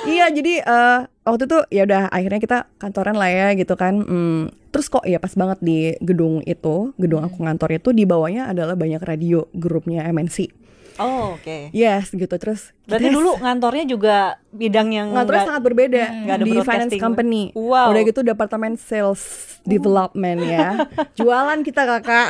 iya, 0.06 0.26
jadi 0.30 0.54
eh, 0.62 1.00
waktu 1.26 1.44
itu 1.50 1.58
ya 1.74 1.82
udah 1.86 2.04
akhirnya 2.14 2.40
kita 2.42 2.58
kantoran 2.78 3.18
lah 3.18 3.30
ya 3.30 3.48
gitu 3.58 3.74
kan. 3.78 4.02
Hmm, 4.02 4.54
terus 4.70 4.88
kok 4.88 5.04
ya 5.06 5.18
pas 5.18 5.34
banget 5.34 5.60
di 5.62 5.80
gedung 6.02 6.42
itu, 6.46 6.94
gedung 6.98 7.26
aku 7.26 7.42
ngantor 7.44 7.78
itu 7.78 7.90
di 7.92 8.04
bawahnya 8.06 8.50
adalah 8.50 8.78
banyak 8.78 9.02
radio 9.02 9.50
grupnya 9.54 10.06
MNC. 10.10 10.65
Oh, 10.98 11.36
oke. 11.36 11.70
Yes 11.70 12.10
gitu 12.10 12.32
terus 12.36 12.72
Berarti 12.86 13.10
kita- 13.10 13.16
dulu 13.16 13.32
ngantornya 13.36 13.86
juga 13.86 14.18
bidang 14.50 14.90
yang 14.90 15.08
ngantornya 15.10 15.34
nggak- 15.38 15.50
sangat 15.50 15.64
berbeda 15.64 16.02
ada 16.26 16.42
di 16.42 16.52
finance 16.58 16.96
company. 16.96 17.44
Wow. 17.52 17.92
Udah 17.92 18.02
gitu 18.04 18.22
departemen 18.22 18.74
sales 18.76 19.22
development 19.62 20.40
ya. 20.42 20.88
Jualan 21.18 21.60
kita 21.62 21.84
kakak. 21.84 22.28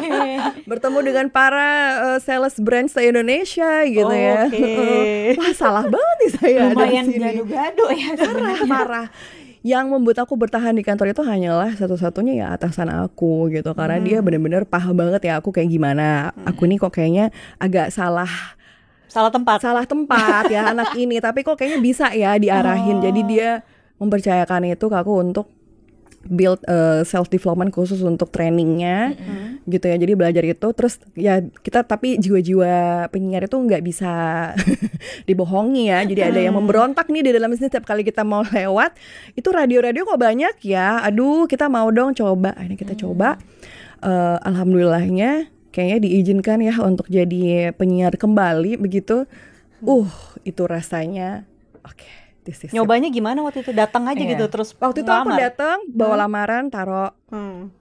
Bertemu 0.70 0.98
dengan 1.02 1.26
para 1.28 1.70
uh, 2.04 2.18
sales 2.18 2.58
brands 2.58 2.92
di 2.92 3.06
Indonesia 3.06 3.84
gitu 3.84 4.10
ya. 4.10 4.44
Oke. 4.44 4.72
Wah 5.38 5.52
salah 5.52 5.84
banget 5.84 6.16
nih 6.18 6.30
saya 6.32 6.52
ada 6.52 6.66
di 6.66 6.74
Lumayan 6.74 7.04
sini. 7.06 7.22
gado-gado 7.22 7.84
ya 7.90 8.10
Parah, 8.12 8.56
sebenarnya. 8.58 9.02
Yang 9.66 9.86
membuat 9.90 10.22
aku 10.22 10.38
bertahan 10.38 10.78
di 10.78 10.86
kantor 10.86 11.10
itu 11.10 11.26
hanyalah 11.26 11.74
satu-satunya 11.74 12.38
ya 12.38 12.46
atasan 12.54 12.86
aku 12.86 13.50
gitu. 13.50 13.74
Karena 13.74 13.98
dia 13.98 14.22
bener-bener 14.22 14.62
paham 14.62 14.94
banget 14.94 15.26
ya 15.26 15.42
aku 15.42 15.50
kayak 15.50 15.66
gimana. 15.66 16.30
Aku 16.46 16.70
nih 16.70 16.78
kok 16.78 16.94
kayaknya 16.94 17.34
agak 17.58 17.90
salah 17.90 18.30
salah 19.10 19.34
tempat. 19.34 19.58
salah 19.58 19.82
tempat 19.82 20.46
ya 20.54 20.68
anak 20.72 20.94
ini. 20.94 21.18
Tapi 21.18 21.42
kok 21.42 21.58
kayaknya 21.58 21.82
bisa 21.82 22.06
ya 22.14 22.38
diarahin. 22.38 23.02
Jadi 23.02 23.20
dia 23.26 23.66
mempercayakan 23.98 24.70
itu 24.70 24.86
ke 24.86 24.96
aku 24.96 25.12
untuk 25.18 25.55
build 26.28 26.62
self 27.06 27.30
development 27.30 27.70
khusus 27.72 28.02
untuk 28.02 28.30
trainingnya 28.30 29.14
gitu 29.66 29.86
ya. 29.90 29.96
Jadi 29.98 30.12
belajar 30.14 30.44
itu 30.46 30.68
terus 30.72 31.02
ya 31.18 31.42
kita 31.42 31.82
tapi 31.82 32.16
jiwa-jiwa 32.22 33.06
penyiar 33.10 33.50
itu 33.50 33.58
nggak 33.58 33.82
bisa 33.82 34.12
dibohongi 35.28 35.90
ya. 35.90 36.06
Jadi 36.06 36.20
ada 36.22 36.40
yang 36.40 36.54
memberontak 36.54 37.10
nih 37.10 37.26
di 37.26 37.30
dalam 37.34 37.50
sini 37.52 37.68
setiap 37.68 37.84
kali 37.84 38.06
kita 38.06 38.22
mau 38.22 38.46
lewat. 38.46 38.94
Itu 39.34 39.50
radio-radio 39.50 40.06
kok 40.06 40.20
banyak 40.22 40.54
ya. 40.62 41.02
Aduh 41.02 41.50
kita 41.50 41.66
mau 41.66 41.90
dong 41.90 42.14
coba. 42.14 42.54
Akhirnya 42.54 42.78
kita 42.78 42.94
coba. 42.94 43.36
Eh, 44.00 44.38
alhamdulillahnya 44.46 45.50
kayaknya 45.74 45.98
diizinkan 46.08 46.58
ya 46.64 46.74
untuk 46.80 47.10
jadi 47.10 47.74
penyiar 47.74 48.14
kembali 48.14 48.78
begitu. 48.78 49.26
Uh 49.82 50.08
itu 50.46 50.62
rasanya. 50.64 51.44
Oke 51.82 52.25
this 52.46 52.62
is 52.62 52.70
it. 52.70 52.72
Nyobanya 52.72 53.10
gimana 53.10 53.42
waktu 53.42 53.60
itu? 53.60 53.74
Datang 53.74 54.06
aja 54.06 54.16
Iya. 54.16 54.32
gitu 54.32 54.46
terus 54.46 54.70
waktu 54.72 55.02
itu 55.02 55.10
aku 55.10 55.26
ngelamar? 55.26 55.42
datang 55.42 55.78
bawa 55.88 56.14
lamaran 56.16 56.64
taruh 56.68 57.10
Hmm. 57.26 57.74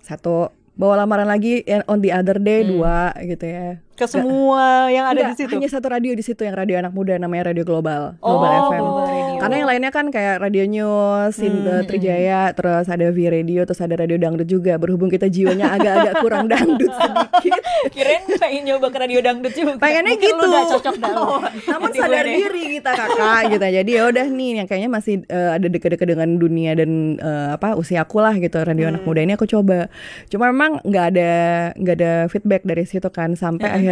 satu 0.00 0.48
bawa 0.72 0.94
lamaran 0.96 1.26
lagi 1.26 1.60
on 1.84 1.98
the 1.98 2.08
other 2.08 2.38
day 2.38 2.62
dua 2.62 3.12
gitu 3.20 3.44
ya 3.44 3.82
Ke 4.02 4.10
semua 4.12 4.64
yang 4.88 5.04
ada 5.04 5.14
Enggak, 5.16 5.30
di 5.30 5.38
situ. 5.38 5.52
hanya 5.52 5.68
satu 5.68 5.86
radio 5.88 6.12
di 6.12 6.20
situ 6.20 6.40
yang 6.40 6.54
radio 6.54 6.76
anak 6.76 6.90
muda 6.90 7.14
namanya 7.14 7.48
radio 7.48 7.62
global 7.62 8.18
Oh, 8.18 8.36
global 8.36 8.50
FM 8.68 8.80
Global 8.80 9.04
Radio. 9.04 9.38
karena 9.38 9.54
yang 9.56 9.68
lainnya 9.68 9.90
kan 9.90 10.06
kayak 10.08 10.36
radio 10.38 10.64
news 10.64 11.32
Sin- 11.32 11.50
Hmm. 11.54 11.70
eh, 11.72 11.84
Trijaya 11.84 12.42
terus 12.50 12.86
ada 12.86 13.06
V 13.06 13.18
radio 13.24 13.60
terus 13.62 13.78
ada 13.78 13.94
radio 13.94 14.16
dangdut 14.16 14.46
juga 14.46 14.74
berhubung 14.74 15.06
kita 15.08 15.26
jiwanya 15.26 15.70
agak-agak 15.72 16.14
kurang 16.18 16.46
dangdut 16.46 16.90
sedikit 16.90 17.62
Kirain 17.88 18.22
pengen 18.32 18.62
nyoba 18.64 18.86
ke 18.88 18.98
radio 18.98 19.18
dangdut 19.20 19.52
juga. 19.52 19.76
pengennya 19.76 20.12
Mungkin 20.12 20.28
lu 20.28 20.34
gitu 20.34 20.44
udah 20.44 20.64
cocok 20.68 20.94
dah. 20.96 21.14
namun 21.70 21.88
sadar 21.92 22.24
deh. 22.24 22.34
diri 22.36 22.62
kita 22.76 22.90
kakak 22.92 23.40
gitu 23.50 23.66
jadi 23.72 23.90
ya 23.92 24.02
udah 24.08 24.26
nih 24.28 24.50
yang 24.54 24.66
kayaknya 24.66 24.90
masih 24.90 25.14
eh, 25.24 25.50
ada 25.52 25.66
deket-deket 25.68 26.06
dengan 26.08 26.28
dunia 26.34 26.72
dan 26.72 26.90
eh, 27.16 27.48
apa 27.52 27.74
usia 27.74 28.00
aku 28.00 28.18
lah 28.18 28.34
gitu 28.34 28.56
radio 28.56 28.88
anak 28.88 29.02
muda 29.02 29.20
ini 29.20 29.32
aku 29.32 29.46
coba 29.46 29.86
cuma 30.26 30.48
memang 30.48 30.80
nggak 30.80 31.04
ada 31.08 31.30
nggak 31.74 31.94
ada 31.94 32.12
feedback 32.26 32.62
dari 32.62 32.82
situ 32.82 33.06
kan 33.06 33.34
sampai 33.34 33.68
akhirnya 33.68 33.91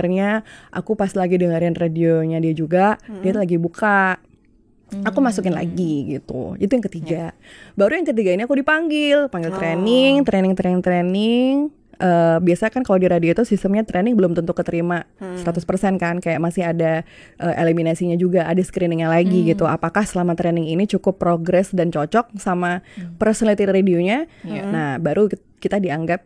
aku 0.72 0.96
pas 0.96 1.12
lagi 1.12 1.36
dengerin 1.36 1.76
radionya 1.76 2.40
dia 2.40 2.54
juga 2.56 2.96
dia 3.20 3.32
lagi 3.36 3.60
buka. 3.60 4.16
Aku 5.06 5.22
masukin 5.22 5.54
lagi 5.54 6.18
gitu. 6.18 6.58
Itu 6.58 6.74
yang 6.74 6.82
ketiga. 6.82 7.30
Baru 7.78 7.94
yang 7.94 8.08
ketiga 8.10 8.34
ini 8.34 8.42
aku 8.42 8.58
dipanggil. 8.58 9.30
Panggil 9.30 9.54
training 9.54 10.26
training 10.26 10.54
training 10.58 10.82
training. 10.82 11.54
Eh, 12.00 12.38
biasa 12.40 12.72
kan 12.72 12.80
kalau 12.80 12.96
di 12.96 13.04
radio 13.04 13.36
itu 13.36 13.44
sistemnya 13.44 13.84
training 13.84 14.16
belum 14.16 14.32
tentu 14.32 14.56
keterima 14.56 15.04
100% 15.20 16.00
kan. 16.00 16.16
Kayak 16.18 16.40
masih 16.40 16.64
ada 16.64 17.04
eh, 17.38 17.54
eliminasinya 17.60 18.16
juga 18.16 18.48
ada 18.48 18.58
screeningnya 18.64 19.06
lagi 19.06 19.44
gitu. 19.46 19.68
Apakah 19.68 20.02
selama 20.08 20.32
training 20.34 20.72
ini 20.72 20.88
cukup 20.88 21.20
progres 21.20 21.70
dan 21.70 21.92
cocok 21.92 22.34
sama 22.40 22.80
personality 23.20 23.68
radionya? 23.68 24.26
Nah 24.74 24.98
baru 24.98 25.28
kita 25.60 25.76
dianggap 25.78 26.24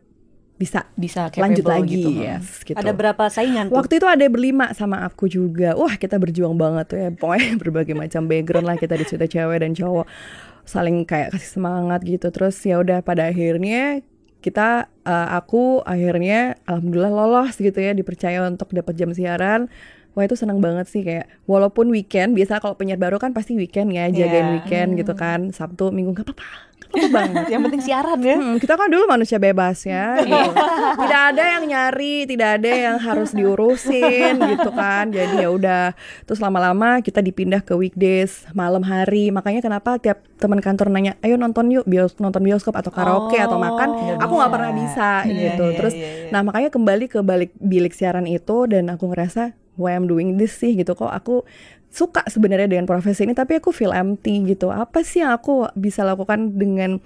bisa 0.54 0.86
Bisa 0.94 1.26
lanjut 1.34 1.66
lagi 1.66 1.98
gitu. 1.98 2.10
yes 2.14 2.62
gitu 2.62 2.78
Ada 2.78 2.94
berapa 2.94 3.26
saingan 3.26 3.68
tuh? 3.68 3.74
Waktu 3.74 3.98
itu 3.98 4.06
ada 4.06 4.22
berlima 4.30 4.70
sama 4.70 5.02
aku 5.02 5.26
juga. 5.26 5.74
Wah 5.74 5.98
kita 5.98 6.14
berjuang 6.14 6.54
banget 6.54 6.86
tuh 6.86 6.98
ya. 6.98 7.08
Pokoknya 7.10 7.58
berbagai 7.62 7.94
macam 7.94 8.22
background 8.24 8.66
lah 8.66 8.76
kita 8.76 8.94
di 8.94 9.02
situ 9.02 9.24
cewek 9.24 9.58
dan 9.60 9.74
cowok 9.74 10.06
saling 10.62 11.02
kayak 11.02 11.34
kasih 11.34 11.58
semangat 11.58 12.00
gitu. 12.02 12.30
Terus 12.30 12.54
ya 12.62 12.78
udah 12.78 13.02
pada 13.02 13.26
akhirnya 13.26 14.00
kita 14.40 14.86
eh, 15.02 15.28
aku 15.32 15.82
akhirnya 15.82 16.54
alhamdulillah 16.64 17.10
lolos 17.10 17.56
gitu 17.56 17.76
ya 17.76 17.90
dipercaya 17.90 18.46
untuk 18.46 18.70
dapat 18.70 18.94
jam 18.94 19.10
siaran. 19.10 19.66
Wah 20.14 20.22
itu 20.22 20.38
seneng 20.38 20.62
banget 20.62 20.86
sih 20.86 21.02
kayak 21.02 21.26
walaupun 21.42 21.90
weekend 21.90 22.38
biasa 22.38 22.62
kalau 22.62 22.78
penyiar 22.78 23.02
baru 23.02 23.18
kan 23.18 23.34
pasti 23.34 23.58
weekend 23.58 23.90
ya 23.90 24.06
jagain 24.06 24.46
Iya. 24.46 24.52
weekend 24.54 24.88
gitu 24.94 25.10
kan 25.12 25.50
Sabtu 25.50 25.90
Minggu 25.90 26.14
nggak 26.14 26.30
apa-apa 26.30 26.46
apa-apa 26.94 27.08
banget. 27.10 27.44
Yang 27.50 27.62
penting 27.66 27.82
siaran 27.82 28.18
ya. 28.22 28.36
Hmm, 28.38 28.56
kita 28.56 28.78
kan 28.78 28.88
dulu 28.88 29.04
manusia 29.04 29.36
bebas 29.36 29.82
ya. 29.82 30.14
gitu. 30.22 30.50
tidak 31.02 31.22
ada 31.34 31.42
yang 31.58 31.64
nyari, 31.66 32.16
tidak 32.24 32.62
ada 32.62 32.70
yang 32.70 32.96
harus 33.02 33.34
diurusin 33.34 34.38
gitu 34.54 34.70
kan. 34.70 35.10
Jadi 35.10 35.42
ya 35.42 35.48
udah. 35.50 35.84
Terus 36.24 36.38
lama-lama 36.38 37.02
kita 37.02 37.18
dipindah 37.18 37.60
ke 37.60 37.74
weekdays, 37.74 38.46
malam 38.54 38.86
hari. 38.86 39.34
Makanya 39.34 39.60
kenapa 39.60 39.98
tiap 39.98 40.22
teman 40.38 40.62
kantor 40.62 40.88
nanya, 40.94 41.18
"Ayo 41.20 41.34
nonton 41.34 41.68
yuk, 41.72 41.84
bios 41.84 42.14
nonton 42.16 42.44
bioskop 42.44 42.78
atau 42.78 42.94
karaoke 42.94 43.36
atau 43.36 43.58
makan." 43.58 43.88
Oh. 43.90 44.22
Aku 44.22 44.32
nggak 44.38 44.52
pernah 44.52 44.72
bisa 44.72 45.10
Iya, 45.26 45.54
gitu. 45.56 45.64
iya, 45.70 45.76
Terus 45.76 45.94
iya, 45.96 46.08
iya. 46.26 46.30
nah 46.30 46.40
makanya 46.46 46.70
kembali 46.70 47.06
ke 47.10 47.18
balik 47.24 47.50
bilik 47.58 47.92
siaran 47.96 48.28
itu 48.28 48.66
dan 48.70 48.86
aku 48.92 49.10
ngerasa 49.10 49.56
why 49.74 49.94
I'm 49.98 50.06
doing 50.06 50.38
this 50.38 50.54
sih 50.54 50.78
gitu 50.78 50.94
kok 50.94 51.10
aku 51.10 51.42
suka 51.94 52.26
sebenarnya 52.26 52.66
dengan 52.66 52.90
profesi 52.90 53.22
ini 53.22 53.38
tapi 53.38 53.62
aku 53.62 53.70
feel 53.70 53.94
empty 53.94 54.50
gitu. 54.50 54.74
Apa 54.74 55.06
sih 55.06 55.22
yang 55.22 55.30
aku 55.30 55.70
bisa 55.78 56.02
lakukan 56.02 56.58
dengan 56.58 56.98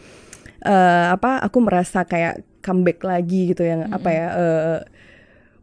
eh, 0.65 1.07
apa 1.13 1.45
aku 1.45 1.61
merasa 1.61 2.09
kayak 2.09 2.41
comeback 2.65 3.05
lagi 3.05 3.53
gitu 3.53 3.69
yang 3.69 3.85
apa 3.93 4.09
ya 4.09 4.27
eh, 4.33 4.79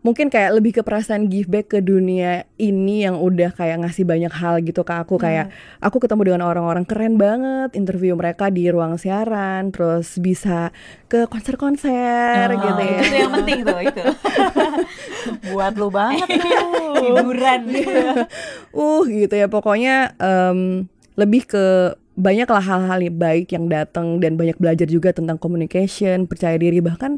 mungkin 0.06 0.30
kayak 0.30 0.62
lebih 0.62 0.78
ke 0.78 0.82
perasaan 0.86 1.26
give 1.34 1.50
back 1.50 1.74
ke 1.74 1.82
dunia 1.82 2.46
ini 2.62 3.10
yang 3.10 3.18
udah 3.18 3.50
kayak 3.58 3.82
ngasih 3.82 4.06
banyak 4.06 4.30
hal 4.30 4.62
gitu 4.62 4.86
ke 4.86 4.94
aku 4.94 5.18
kayak 5.18 5.50
aku 5.82 5.98
ketemu 5.98 6.30
dengan 6.30 6.46
orang-orang 6.46 6.86
keren 6.86 7.18
banget 7.18 7.74
interview 7.74 8.14
mereka 8.14 8.54
di 8.54 8.70
ruang 8.70 9.02
siaran 9.02 9.74
terus 9.74 10.22
bisa 10.22 10.70
ke 11.10 11.26
konser-konser 11.26 12.54
Oh, 12.54 12.62
gitu 12.62 12.82
ya 12.86 13.02
Itu 13.02 13.16
yang 13.18 13.34
penting 13.34 13.60
tuh 13.66 13.80
itu. 13.82 14.04
Buat 15.50 15.74
lu 15.82 15.90
banget 15.90 16.30
tuh. 16.38 16.94
Hiburan. 17.10 17.62
uh 18.78 19.02
gitu 19.10 19.34
ya 19.34 19.48
pokoknya 19.50 20.14
em, 20.22 20.86
lebih 21.18 21.50
ke 21.50 21.98
banyaklah 22.14 22.62
hal-hal 22.62 23.02
baik 23.10 23.52
yang 23.52 23.68
datang 23.68 24.22
dan 24.22 24.38
banyak 24.38 24.56
belajar 24.62 24.86
juga 24.86 25.12
tentang 25.12 25.42
communication 25.42 26.30
percaya 26.30 26.56
diri 26.56 26.80
bahkan 26.80 27.18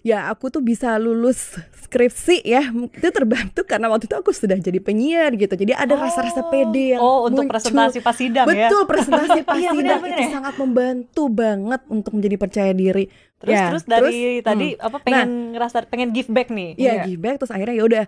ya 0.00 0.26
aku 0.26 0.48
tuh 0.48 0.60
bisa 0.60 0.96
lulus 0.96 1.54
skripsi 1.82 2.40
ya 2.40 2.64
itu 2.70 3.08
terbantu 3.10 3.60
karena 3.62 3.86
waktu 3.86 4.06
itu 4.06 4.14
aku 4.14 4.30
sudah 4.30 4.56
jadi 4.56 4.78
penyiar 4.78 5.34
gitu 5.34 5.52
jadi 5.52 5.74
ada 5.74 5.94
rasa-rasa 5.94 6.46
pede 6.46 6.94
yang 6.94 7.00
Oh, 7.00 7.26
untuk 7.26 7.44
muncul. 7.44 7.52
presentasi 7.52 7.98
pas 7.98 8.14
sidang 8.14 8.46
ya. 8.46 8.68
betul 8.68 8.82
presentasi 8.84 9.40
pas 9.48 9.56
Iya, 9.56 9.70
sidang 9.70 9.98
benar-benar 9.98 10.16
itu 10.16 10.22
ya. 10.22 10.30
sangat 10.32 10.54
membantu 10.56 11.22
banget 11.28 11.80
untuk 11.86 12.12
menjadi 12.14 12.36
percaya 12.36 12.72
diri 12.72 13.04
Terus 13.36 13.56
Ya, 13.56 13.64
terus 13.68 13.84
dari 13.84 14.16
hmm. 14.36 14.44
tadi 14.44 14.68
apa 14.76 14.96
pengen 15.00 15.28
ngerasa 15.50 15.88
pengen 15.88 16.12
give 16.12 16.28
back 16.28 16.48
nih. 16.48 16.76
Iya, 16.76 16.92
give 17.06 17.16
back 17.18 17.40
terus 17.40 17.48
akhirnya 17.48 17.72
ya 17.72 17.84
udah 17.84 18.04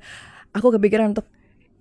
aku 0.53 0.77
kepikiran 0.77 1.11
untuk 1.11 1.25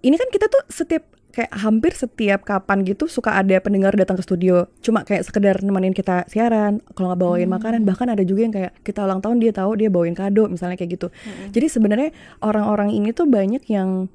ini 0.02 0.16
kan 0.16 0.32
kita 0.32 0.48
tuh 0.48 0.64
setiap 0.66 1.04
kayak 1.32 1.52
hampir 1.56 1.96
setiap 1.96 2.44
kapan 2.44 2.84
gitu 2.84 3.08
suka 3.08 3.34
ada 3.34 3.58
pendengar 3.64 3.96
datang 3.96 4.20
ke 4.20 4.24
studio. 4.24 4.68
Cuma 4.84 5.02
kayak 5.02 5.24
sekedar 5.26 5.64
nemenin 5.64 5.96
kita 5.96 6.28
siaran 6.28 6.84
kalau 6.94 7.12
nggak 7.12 7.22
bawain 7.24 7.50
makanan. 7.50 7.82
Bahkan 7.88 8.08
ada 8.12 8.24
juga 8.28 8.42
yang 8.46 8.54
kayak 8.54 8.72
kita 8.84 9.04
ulang 9.08 9.24
tahun 9.24 9.40
dia 9.40 9.52
tahu 9.56 9.80
dia 9.80 9.90
bawain 9.90 10.14
kado 10.14 10.46
misalnya 10.46 10.76
kayak 10.76 11.00
gitu. 11.00 11.08
Jadi 11.50 11.68
sebenarnya 11.68 12.10
orang-orang 12.44 12.92
ini 12.92 13.16
tuh 13.16 13.26
banyak 13.26 13.64
yang 13.72 14.12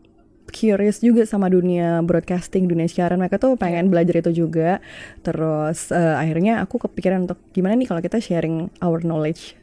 curious 0.47 1.03
juga 1.03 1.27
sama 1.27 1.51
dunia 1.51 2.05
broadcasting 2.07 2.71
dunia 2.71 2.87
siaran. 2.87 3.19
Mereka 3.19 3.43
tuh 3.43 3.59
pengen 3.59 3.91
belajar 3.91 4.23
itu 4.23 4.47
juga. 4.47 4.79
Terus 5.27 5.91
eh, 5.91 6.17
akhirnya 6.17 6.63
aku 6.63 6.79
kepikiran 6.87 7.27
untuk 7.27 7.41
gimana 7.51 7.75
nih 7.75 7.89
kalau 7.91 7.99
kita 7.99 8.23
sharing 8.23 8.71
our 8.79 9.03
knowledge 9.03 9.59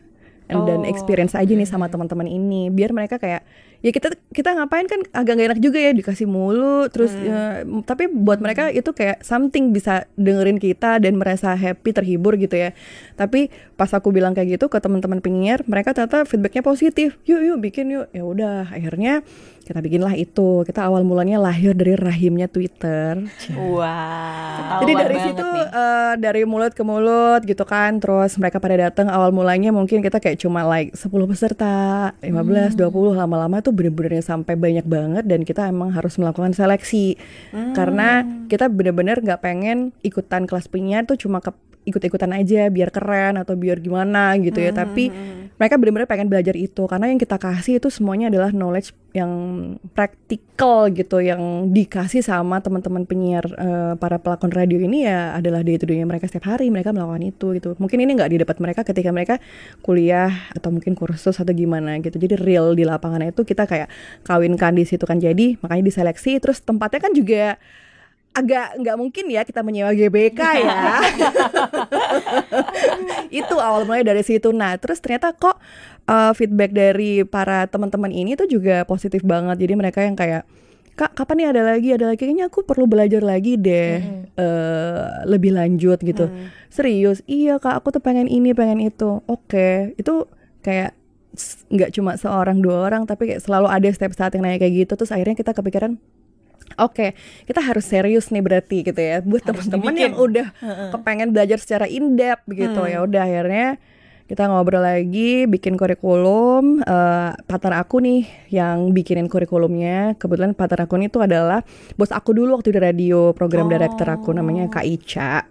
and 0.51 0.67
dan 0.67 0.83
Oh. 0.83 0.91
experience 0.91 1.31
aja 1.39 1.55
nih 1.55 1.63
sama 1.63 1.87
teman-teman 1.87 2.27
ini. 2.27 2.67
Biar 2.67 2.91
mereka 2.91 3.15
kayak 3.15 3.47
ya 3.83 3.91
kita 3.91 4.15
kita 4.31 4.55
ngapain 4.55 4.87
kan 4.87 5.03
agak 5.11 5.35
gak 5.35 5.47
enak 5.51 5.59
juga 5.59 5.75
ya 5.77 5.91
dikasih 5.91 6.23
mulu 6.23 6.87
terus 6.87 7.11
ya, 7.13 7.61
m- 7.61 7.83
tapi 7.83 8.07
buat 8.07 8.39
mereka 8.39 8.71
itu 8.71 8.89
kayak 8.89 9.19
something 9.21 9.69
bisa 9.69 10.07
dengerin 10.15 10.55
kita 10.55 10.97
dan 10.97 11.13
merasa 11.13 11.51
happy 11.51 11.91
terhibur 11.91 12.33
gitu 12.35 12.55
ya. 12.55 12.71
Tapi 13.13 13.51
pas 13.75 13.91
aku 13.91 14.09
bilang 14.09 14.31
kayak 14.31 14.55
gitu 14.55 14.65
ke 14.65 14.79
teman-teman 14.79 15.19
penyiar 15.19 15.61
mereka 15.63 15.91
ternyata 15.91 16.23
feedbacknya 16.23 16.63
positif. 16.63 17.19
Yuk 17.23 17.43
yuk 17.43 17.57
bikin 17.59 17.91
yuk. 17.91 18.07
Ya 18.09 18.23
udah 18.23 18.65
akhirnya 18.65 19.19
kita 19.63 19.79
bikinlah 19.79 20.15
itu. 20.15 20.63
Kita 20.63 20.83
awal 20.83 21.03
mulanya 21.03 21.37
lahir 21.37 21.71
dari 21.71 21.93
rahimnya 21.93 22.47
Twitter. 22.47 23.19
Wah. 23.83 24.79
jadi 24.79 24.93
dari 24.97 25.17
situ 25.21 25.43
nih. 25.43 25.65
eh, 25.65 26.13
dari 26.17 26.41
mulut 26.43 26.71
ke 26.71 26.81
mulut 26.81 27.41
gitu 27.43 27.63
kan, 27.63 27.97
terus 27.97 28.35
mereka 28.37 28.57
pada 28.57 28.79
datang 28.81 29.07
awal 29.07 29.29
mulanya 29.29 29.69
mungkin 29.69 29.99
kita 29.99 30.17
kayak 30.17 30.37
cuma 30.37 30.63
like 30.63 30.93
10 30.93 31.09
peserta, 31.25 31.75
15, 32.21 32.73
20 32.73 32.89
lama-lama 33.13 33.59
tuh 33.59 33.72
bener-bener 33.73 34.21
yang 34.21 34.25
sampai 34.25 34.53
banyak 34.53 34.85
banget 34.85 35.25
dan 35.25 35.41
kita 35.43 35.67
emang 35.67 35.91
harus 35.91 36.15
melakukan 36.21 36.53
seleksi. 36.53 37.17
Karena 37.51 38.21
kita 38.47 38.69
bener-bener 38.69 39.19
nggak 39.19 39.41
pengen 39.41 39.91
ikutan 40.05 40.45
kelas 40.45 40.69
penyiar 40.69 41.09
tuh 41.09 41.17
cuma 41.17 41.41
ke 41.41 41.49
ikut-ikutan 41.83 42.31
aja 42.31 42.71
biar 42.71 42.95
keren 42.95 43.35
atau 43.35 43.59
biar 43.59 43.83
gimana 43.83 44.37
gitu 44.39 44.61
ya. 44.61 44.71
Tapi 44.71 45.11
mereka 45.57 45.77
bener-bener 45.77 46.09
pengen 46.09 46.27
belajar 46.29 46.55
itu. 46.57 46.83
Karena 46.89 47.09
yang 47.09 47.19
kita 47.21 47.37
kasih 47.37 47.77
itu 47.77 47.89
semuanya 47.93 48.29
adalah 48.29 48.49
knowledge 48.49 48.93
yang 49.13 49.31
praktikal 49.93 50.89
gitu 50.89 51.21
yang 51.21 51.69
dikasih 51.69 52.25
sama 52.25 52.57
teman-teman 52.65 53.05
penyiar 53.05 53.45
eh, 53.45 53.93
para 54.01 54.17
pelakon 54.17 54.49
radio 54.49 54.81
ini 54.81 55.05
ya 55.05 55.37
adalah 55.37 55.61
day 55.61 55.77
to 55.77 55.85
day 55.85 56.01
mereka 56.01 56.25
setiap 56.25 56.57
hari 56.57 56.73
mereka 56.73 56.89
melakukan 56.89 57.23
itu 57.23 57.45
gitu. 57.57 57.69
Mungkin 57.77 57.97
ini 58.01 58.11
nggak 58.17 58.31
didapat 58.33 58.57
mereka 58.57 58.81
ketika 58.81 59.13
mereka 59.13 59.35
kuliah 59.85 60.33
atau 60.57 60.73
mungkin 60.73 60.97
kursus 60.97 61.37
atau 61.37 61.53
gimana 61.53 62.01
gitu. 62.01 62.17
Jadi 62.17 62.41
real 62.41 62.73
di 62.73 62.83
lapangan 62.85 63.21
itu 63.29 63.45
kita 63.45 63.69
kayak 63.69 63.87
kawinkan 64.25 64.73
di 64.73 64.85
situ 64.89 65.05
kan. 65.05 65.21
Jadi 65.21 65.61
makanya 65.61 65.83
diseleksi 65.85 66.41
terus 66.41 66.61
tempatnya 66.65 66.99
kan 66.99 67.13
juga 67.13 67.61
agak 68.33 68.81
nggak 68.81 68.97
mungkin 68.97 69.25
ya 69.29 69.45
kita 69.45 69.61
menyewa 69.61 69.93
GBK 69.93 70.41
ya. 70.65 70.99
Itu 73.29 73.61
awal 73.61 73.85
mulai 73.85 74.01
dari 74.01 74.25
situ. 74.25 74.49
Nah 74.49 74.75
terus 74.81 74.97
ternyata 74.99 75.37
kok 75.37 75.61
uh, 76.09 76.33
feedback 76.33 76.73
dari 76.73 77.21
para 77.23 77.69
teman-teman 77.69 78.09
ini 78.09 78.33
tuh 78.33 78.49
juga 78.49 78.83
positif 78.89 79.21
banget. 79.21 79.61
Jadi 79.61 79.73
mereka 79.77 80.01
yang 80.01 80.17
kayak 80.17 80.49
kak 80.93 81.13
kapan 81.13 81.35
nih 81.41 81.47
ada 81.53 81.61
lagi? 81.61 81.89
Ada 81.93 82.05
lagi? 82.13 82.19
Kayaknya 82.25 82.45
aku 82.49 82.65
perlu 82.65 82.85
belajar 82.85 83.21
lagi 83.25 83.57
deh 83.57 84.01
eh, 84.37 85.05
lebih 85.29 85.53
lanjut 85.53 86.01
gitu. 86.01 86.29
Serius? 86.73 87.21
Iya 87.29 87.61
kak 87.61 87.81
aku 87.81 87.93
tuh 87.97 88.01
pengen 88.01 88.25
ini 88.25 88.53
pengen 88.57 88.81
itu. 88.81 89.21
Oke. 89.29 89.93
Itu 89.97 90.29
kayak 90.65 90.97
nggak 91.73 91.97
cuma 91.97 92.13
seorang 92.13 92.61
dua 92.61 92.85
orang 92.85 93.09
tapi 93.09 93.25
kayak 93.25 93.41
selalu 93.41 93.65
ada 93.65 93.89
setiap 93.89 94.13
saat 94.13 94.33
yang 94.37 94.45
nanya 94.45 94.57
kayak 94.61 94.85
gitu. 94.85 94.93
Terus 94.97 95.13
akhirnya 95.13 95.37
kita 95.37 95.53
kepikiran 95.53 95.97
Oke, 96.79 97.13
kita 97.45 97.61
harus 97.61 97.85
serius 97.85 98.29
nih 98.33 98.41
berarti 98.41 98.85
gitu 98.85 98.97
ya. 98.97 99.21
Buat 99.21 99.43
teman-teman 99.45 99.93
yang 99.93 100.13
udah 100.17 100.47
kepengen 100.93 101.33
belajar 101.33 101.57
secara 101.61 101.85
in-depth 101.85 102.49
gitu 102.49 102.81
ya. 102.85 103.05
Udah 103.05 103.25
akhirnya 103.25 103.77
kita 104.23 104.47
ngobrol 104.47 104.81
lagi, 104.81 105.45
bikin 105.45 105.75
kurikulum. 105.75 106.81
Eh, 106.81 107.31
partner 107.45 107.83
aku 107.83 107.99
nih 108.01 108.23
yang 108.49 108.95
bikinin 108.95 109.27
kurikulumnya. 109.27 110.15
Kebetulan 110.17 110.55
partner 110.55 110.87
aku 110.87 110.95
ini 110.97 111.11
tuh 111.11 111.27
adalah 111.27 111.61
bos 111.99 112.09
aku 112.09 112.33
dulu 112.33 112.57
waktu 112.57 112.73
di 112.73 112.79
radio, 112.79 113.35
program 113.35 113.67
director 113.67 114.07
aku 114.09 114.31
namanya 114.31 114.71
Kak 114.71 114.85
Ica. 114.87 115.45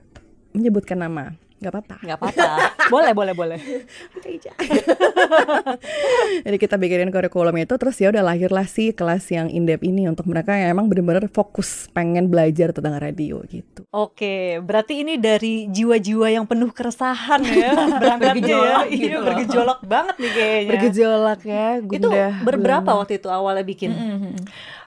Menyebutkan 0.53 1.01
nama, 1.01 1.33
nggak 1.63 1.73
apa-apa. 1.73 1.97
nggak 2.03 2.19
apa-apa 2.19 2.73
boleh 2.93 3.13
boleh 3.15 3.35
boleh. 3.35 3.59
Jadi 6.47 6.57
kita 6.59 6.77
bikinin 6.77 7.09
kurikulum 7.15 7.55
itu 7.57 7.75
terus 7.79 7.97
ya 7.97 8.11
udah 8.13 8.23
lahirlah 8.33 8.67
sih 8.67 8.93
kelas 8.93 9.29
yang 9.33 9.49
in 9.49 9.65
depth 9.65 9.87
ini 9.87 10.09
untuk 10.11 10.27
mereka 10.29 10.53
yang 10.57 10.75
emang 10.77 10.91
bener-bener 10.91 11.31
fokus 11.31 11.89
pengen 11.95 12.29
belajar 12.29 12.75
tentang 12.75 12.99
radio 12.99 13.41
gitu. 13.49 13.87
Oke, 13.93 14.59
berarti 14.61 15.05
ini 15.07 15.17
dari 15.17 15.69
jiwa-jiwa 15.69 16.29
yang 16.33 16.45
penuh 16.49 16.71
keresahan 16.73 17.41
ya, 17.45 17.73
berangkatnya 18.03 18.57
ya, 18.57 18.79
iya 18.89 19.17
gitu. 19.17 19.25
bergejolak 19.25 19.81
banget 19.87 20.17
nih 20.19 20.33
kayaknya. 20.33 20.71
Bergejolak 20.73 21.41
ya, 21.45 21.67
Itu 21.79 22.09
gundah. 22.09 22.33
berberapa 22.43 22.91
waktu 22.93 23.13
itu 23.21 23.29
awalnya 23.29 23.65
bikin? 23.65 23.91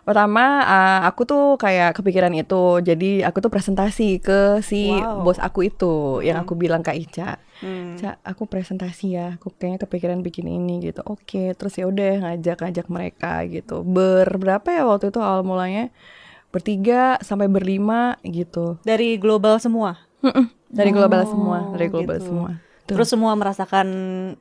Pertama 0.05 0.61
uh, 0.61 0.99
aku 1.09 1.25
tuh 1.25 1.57
kayak 1.57 1.97
kepikiran 1.97 2.29
itu, 2.37 2.77
jadi 2.79 3.25
aku 3.25 3.41
tuh 3.41 3.49
presentasi 3.49 4.21
ke 4.21 4.61
si 4.61 4.93
Wow. 4.93 5.25
bos 5.25 5.41
aku 5.41 5.65
itu 5.65 6.21
yang 6.21 6.45
aku 6.45 6.53
bilang 6.53 6.85
Kak 6.85 6.93
Ica. 6.93 7.41
Hmm. 7.59 7.97
Ca, 7.97 8.21
aku 8.21 8.45
presentasi 8.45 9.17
ya, 9.17 9.27
aku 9.41 9.49
kayaknya 9.49 9.81
kepikiran 9.81 10.21
bikin 10.21 10.45
ini 10.45 10.77
gitu. 10.85 11.01
Oke, 11.09 11.57
terus 11.57 11.73
ya 11.75 11.89
udah 11.89 12.21
ngajak-ngajak 12.21 12.85
mereka 12.85 13.41
gitu. 13.49 13.81
Berberapa 13.81 14.69
ya 14.69 14.85
waktu 14.85 15.09
itu 15.09 15.17
awal 15.17 15.41
mulanya? 15.41 15.89
Bertiga 16.53 17.17
sampai 17.19 17.49
berlima 17.49 18.15
gitu. 18.21 18.77
Dari 18.85 19.17
global 19.17 19.57
semua. 19.57 19.99
Mm-mm, 20.21 20.47
dari 20.69 20.89
global 20.93 21.25
Oh, 21.25 21.29
semua, 21.29 21.57
dari 21.73 21.89
global 21.89 22.17
gitu. 22.21 22.29
semua. 22.29 22.49
Tuh. 22.85 22.93
Terus 22.93 23.09
semua 23.09 23.33
merasakan 23.33 23.87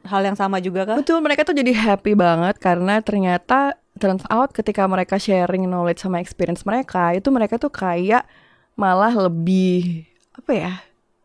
hal 0.04 0.20
yang 0.20 0.36
sama 0.36 0.60
juga 0.60 0.84
kah? 0.84 1.00
Betul, 1.00 1.24
mereka 1.24 1.48
tuh 1.48 1.56
jadi 1.56 1.72
happy 1.72 2.12
banget 2.12 2.60
karena 2.60 3.00
ternyata 3.00 3.80
turns 3.98 4.26
out 4.30 4.50
ketika 4.50 4.86
mereka 4.86 5.18
sharing 5.18 5.66
knowledge 5.70 6.02
sama 6.02 6.18
experience 6.18 6.66
mereka, 6.66 7.14
itu 7.14 7.28
mereka 7.30 7.58
tuh 7.58 7.70
kayak 7.70 8.26
malah 8.74 9.14
lebih 9.14 10.06
apa 10.34 10.52
ya? 10.54 10.72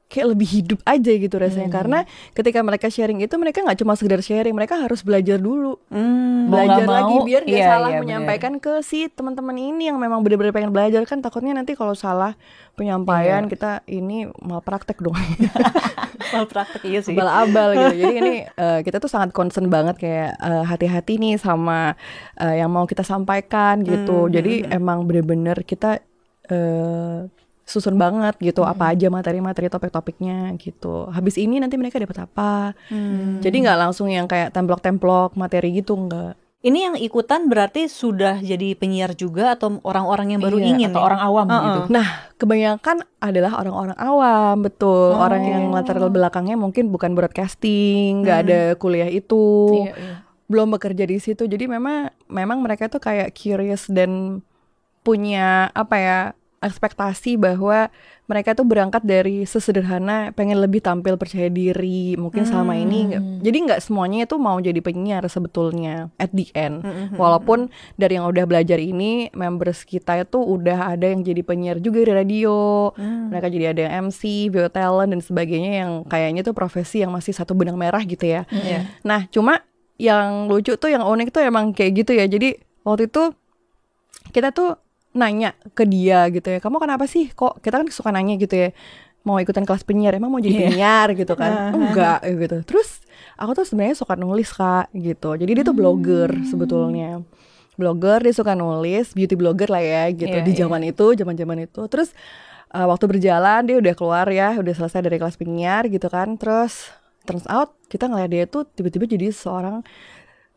Kayak 0.09 0.33
lebih 0.33 0.49
hidup 0.49 0.79
aja 0.89 1.11
gitu 1.13 1.35
rasanya 1.37 1.69
karena 1.69 1.99
ketika 2.33 2.65
mereka 2.65 2.89
sharing 2.89 3.21
itu 3.21 3.37
mereka 3.37 3.61
nggak 3.61 3.77
cuma 3.77 3.93
sekedar 3.93 4.25
sharing, 4.25 4.57
mereka 4.57 4.81
harus 4.81 5.05
belajar 5.05 5.37
dulu. 5.37 5.77
Hmm. 5.93 6.49
Mau 6.49 6.65
belajar 6.65 6.81
nggak 6.81 6.97
lagi 6.97 7.15
mau, 7.15 7.25
biar 7.29 7.41
nggak 7.45 7.61
iya, 7.61 7.69
salah 7.69 7.89
iya, 7.93 7.99
menyampaikan 8.01 8.53
ke 8.57 8.81
si 8.81 9.05
teman-teman 9.05 9.53
ini 9.53 9.93
yang 9.93 10.01
memang 10.01 10.25
benar-benar 10.25 10.49
pengen 10.49 10.73
belajar 10.73 11.05
kan 11.05 11.21
takutnya 11.21 11.53
nanti 11.53 11.77
kalau 11.77 11.93
salah 11.93 12.33
penyampaian 12.73 13.45
kita 13.45 13.85
ini 13.85 14.25
malpraktek 14.41 14.97
dong. 14.97 15.13
Mal 16.33 16.45
praktek 16.45 16.81
iya 16.85 16.99
sih. 17.03 17.13
abal-abal 17.13 17.69
gitu. 17.75 17.95
Jadi 18.05 18.15
ini 18.21 18.33
eh, 18.65 18.79
kita 18.85 18.97
tuh 19.01 19.09
sangat 19.11 19.35
concern 19.35 19.67
banget 19.67 19.97
kayak 19.99 20.31
eh, 20.39 20.63
hati-hati 20.65 21.21
nih 21.21 21.35
sama 21.37 21.93
eh, 22.37 22.61
yang 22.61 22.71
mau 22.71 22.85
kita 22.85 23.03
sampaikan 23.03 23.81
gitu. 23.85 24.25
Hmm, 24.25 24.31
Jadi 24.31 24.65
emang 24.69 25.03
bener-bener 25.09 25.61
kita 25.65 25.99
eh, 26.49 27.29
susun 27.69 27.95
banget 27.95 28.33
gitu 28.41 28.65
apa 28.65 28.97
aja 28.97 29.13
materi-materi 29.13 29.69
topik-topiknya 29.69 30.57
gitu. 30.57 31.05
Habis 31.13 31.37
ini 31.37 31.61
nanti 31.61 31.77
mereka 31.77 32.01
dapat 32.01 32.25
apa. 32.25 32.73
Hmm. 32.89 33.37
Jadi 33.39 33.55
nggak 33.61 33.77
langsung 33.77 34.09
yang 34.09 34.25
kayak 34.25 34.49
templok-templok 34.51 35.37
materi 35.37 35.77
gitu 35.77 35.93
nggak. 35.93 36.33
Ini 36.59 36.91
yang 36.91 36.95
ikutan 36.99 37.47
berarti 37.47 37.87
sudah 37.87 38.43
jadi 38.43 38.75
penyiar 38.75 39.15
juga 39.15 39.55
atau 39.55 39.79
orang-orang 39.79 40.35
yang 40.35 40.41
baru 40.43 40.59
Iya, 40.59 40.67
ingin 40.75 40.87
atau 40.91 40.99
nih? 40.99 41.07
orang 41.07 41.21
awam 41.23 41.47
Uh-uh. 41.47 41.63
gitu. 41.63 41.79
Nah, 41.95 42.07
kebanyakan 42.35 42.97
adalah 43.23 43.51
orang-orang 43.63 43.95
awam, 43.95 44.55
betul. 44.67 45.15
Oh, 45.15 45.23
Orang 45.23 45.47
yang 45.47 45.71
latar 45.71 46.03
belakangnya 46.11 46.59
mungkin 46.59 46.91
bukan 46.91 47.15
broadcasting, 47.15 48.27
nggak 48.27 48.39
ada 48.43 48.61
kuliah 48.75 49.07
itu. 49.07 49.71
Iya, 49.87 49.93
iya. 49.95 50.15
belum 50.49 50.73
bekerja 50.73 51.05
di 51.05 51.21
situ 51.21 51.45
jadi 51.45 51.69
memang 51.69 52.09
memang 52.25 52.57
mereka 52.65 52.89
tuh 52.89 52.97
kayak 52.97 53.37
curious 53.37 53.85
dan 53.85 54.41
punya 55.05 55.69
apa 55.77 55.95
ya 56.01 56.19
ekspektasi 56.59 57.35
bahwa 57.35 57.87
mereka 58.27 58.53
tuh 58.53 58.61
berangkat 58.61 59.01
dari 59.01 59.41
sesederhana 59.41 60.29
pengen 60.31 60.59
lebih 60.59 60.79
tampil 60.79 61.15
percaya 61.15 61.47
diri 61.47 62.13
mungkin 62.13 62.45
selama 62.45 62.77
ini 62.77 63.09
nggak- 63.09 63.25
jadi 63.41 63.57
nggak 63.65 63.81
semuanya 63.81 64.27
itu 64.27 64.35
mau 64.35 64.59
jadi 64.59 64.77
penyiar 64.79 65.23
sebetulnya 65.25 66.11
at 66.15 66.29
the 66.29 66.45
end. 66.53 66.83
Walaupun 67.15 67.67
dari 67.95 68.19
yang 68.19 68.27
udah 68.27 68.45
belajar 68.45 68.77
ini 68.77 69.31
members 69.31 69.81
kita 69.81 70.19
itu 70.19 70.37
udah 70.37 70.93
ada 70.93 71.07
yang 71.07 71.23
jadi 71.23 71.41
penyiar 71.41 71.77
juga 71.79 72.03
di 72.03 72.11
radio 72.11 72.55
mereka 73.29 73.47
jadi 73.47 73.65
ada 73.71 73.81
yang 73.87 74.11
MC, 74.11 74.51
bio 74.51 74.67
talent 74.67 75.09
dan 75.09 75.21
sebagainya 75.23 75.71
yang 75.81 75.91
kayaknya 76.05 76.43
tuh 76.43 76.53
profesi 76.53 77.01
yang 77.01 77.09
masih 77.09 77.31
satu 77.31 77.55
benang 77.55 77.79
merah 77.79 78.03
gitu 78.03 78.27
ya. 78.27 78.43
Iya. 78.51 78.85
Nah, 79.01 79.25
cuma 79.31 79.63
yang 79.95 80.45
lucu 80.47 80.75
tuh 80.75 80.91
yang 80.91 81.01
unik 81.01 81.31
tuh 81.31 81.41
emang 81.41 81.71
kayak 81.71 82.03
gitu 82.05 82.11
ya. 82.13 82.27
Jadi 82.27 82.55
waktu 82.83 83.07
itu 83.07 83.33
kita 84.29 84.53
tuh 84.53 84.77
nanya 85.11 85.57
ke 85.73 85.83
dia 85.83 86.29
gitu 86.29 86.47
ya. 86.47 86.59
Kamu 86.59 86.77
kenapa 86.77 87.05
sih 87.05 87.31
kok 87.31 87.59
kita 87.59 87.81
kan 87.81 87.87
suka 87.89 88.09
nanya 88.09 88.37
gitu 88.37 88.55
ya. 88.55 88.69
Mau 89.27 89.35
ikutan 89.35 89.67
kelas 89.67 89.83
penyiar, 89.83 90.15
emang 90.15 90.31
mau 90.31 90.39
jadi 90.39 90.55
Iya. 90.55 90.63
penyiar 90.71 91.07
gitu 91.13 91.33
kan? 91.35 91.51
Enggak 91.75 92.23
gitu. 92.23 92.57
Terus 92.63 93.03
aku 93.35 93.51
tuh 93.53 93.65
sebenarnya 93.67 93.97
suka 93.97 94.13
nulis 94.15 94.49
kak 94.49 94.87
gitu. 94.95 95.35
Jadi 95.35 95.51
dia 95.59 95.63
tuh 95.63 95.75
blogger 95.75 96.29
sebetulnya. 96.47 97.19
Blogger 97.75 98.19
dia 98.23 98.35
suka 98.35 98.55
nulis, 98.55 99.11
beauty 99.15 99.35
blogger 99.35 99.71
lah 99.71 99.79
ya 99.79 100.03
gitu 100.11 100.31
Iya, 100.31 100.43
di 100.43 100.51
zaman 100.51 100.81
itu, 100.83 101.15
zaman-zaman 101.15 101.63
itu. 101.63 101.81
Terus 101.87 102.11
uh, 102.71 102.87
waktu 102.87 103.07
berjalan 103.07 103.63
dia 103.63 103.79
udah 103.79 103.93
keluar 103.95 104.27
ya, 104.27 104.55
udah 104.59 104.73
selesai 104.75 104.99
dari 104.99 105.15
kelas 105.15 105.35
penyiar 105.35 105.87
gitu 105.87 106.07
kan. 106.07 106.35
Terus 106.35 106.91
turns 107.23 107.47
out 107.47 107.75
kita 107.87 108.07
ngeliat 108.07 108.31
dia 108.31 108.43
tuh 108.47 108.67
tiba-tiba 108.67 109.07
jadi 109.07 109.31
seorang 109.31 109.83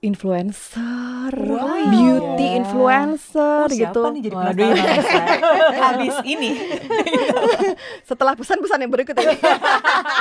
influencer, 0.02 1.30
beauty 1.88 2.42
Iya. 2.42 2.58
influencer 2.58 3.66
gitu. 3.70 4.02
Siapa 4.02 4.10
nih 4.10 4.20
jadi 4.26 4.34
Waduh, 4.34 4.50
penasaran? 4.74 5.38
Habis 5.86 6.16
ini. 6.26 6.50
Setelah 8.10 8.34
pesan-pesan 8.34 8.82
yang 8.82 8.90
berikut 8.90 9.14
ini. 9.14 9.36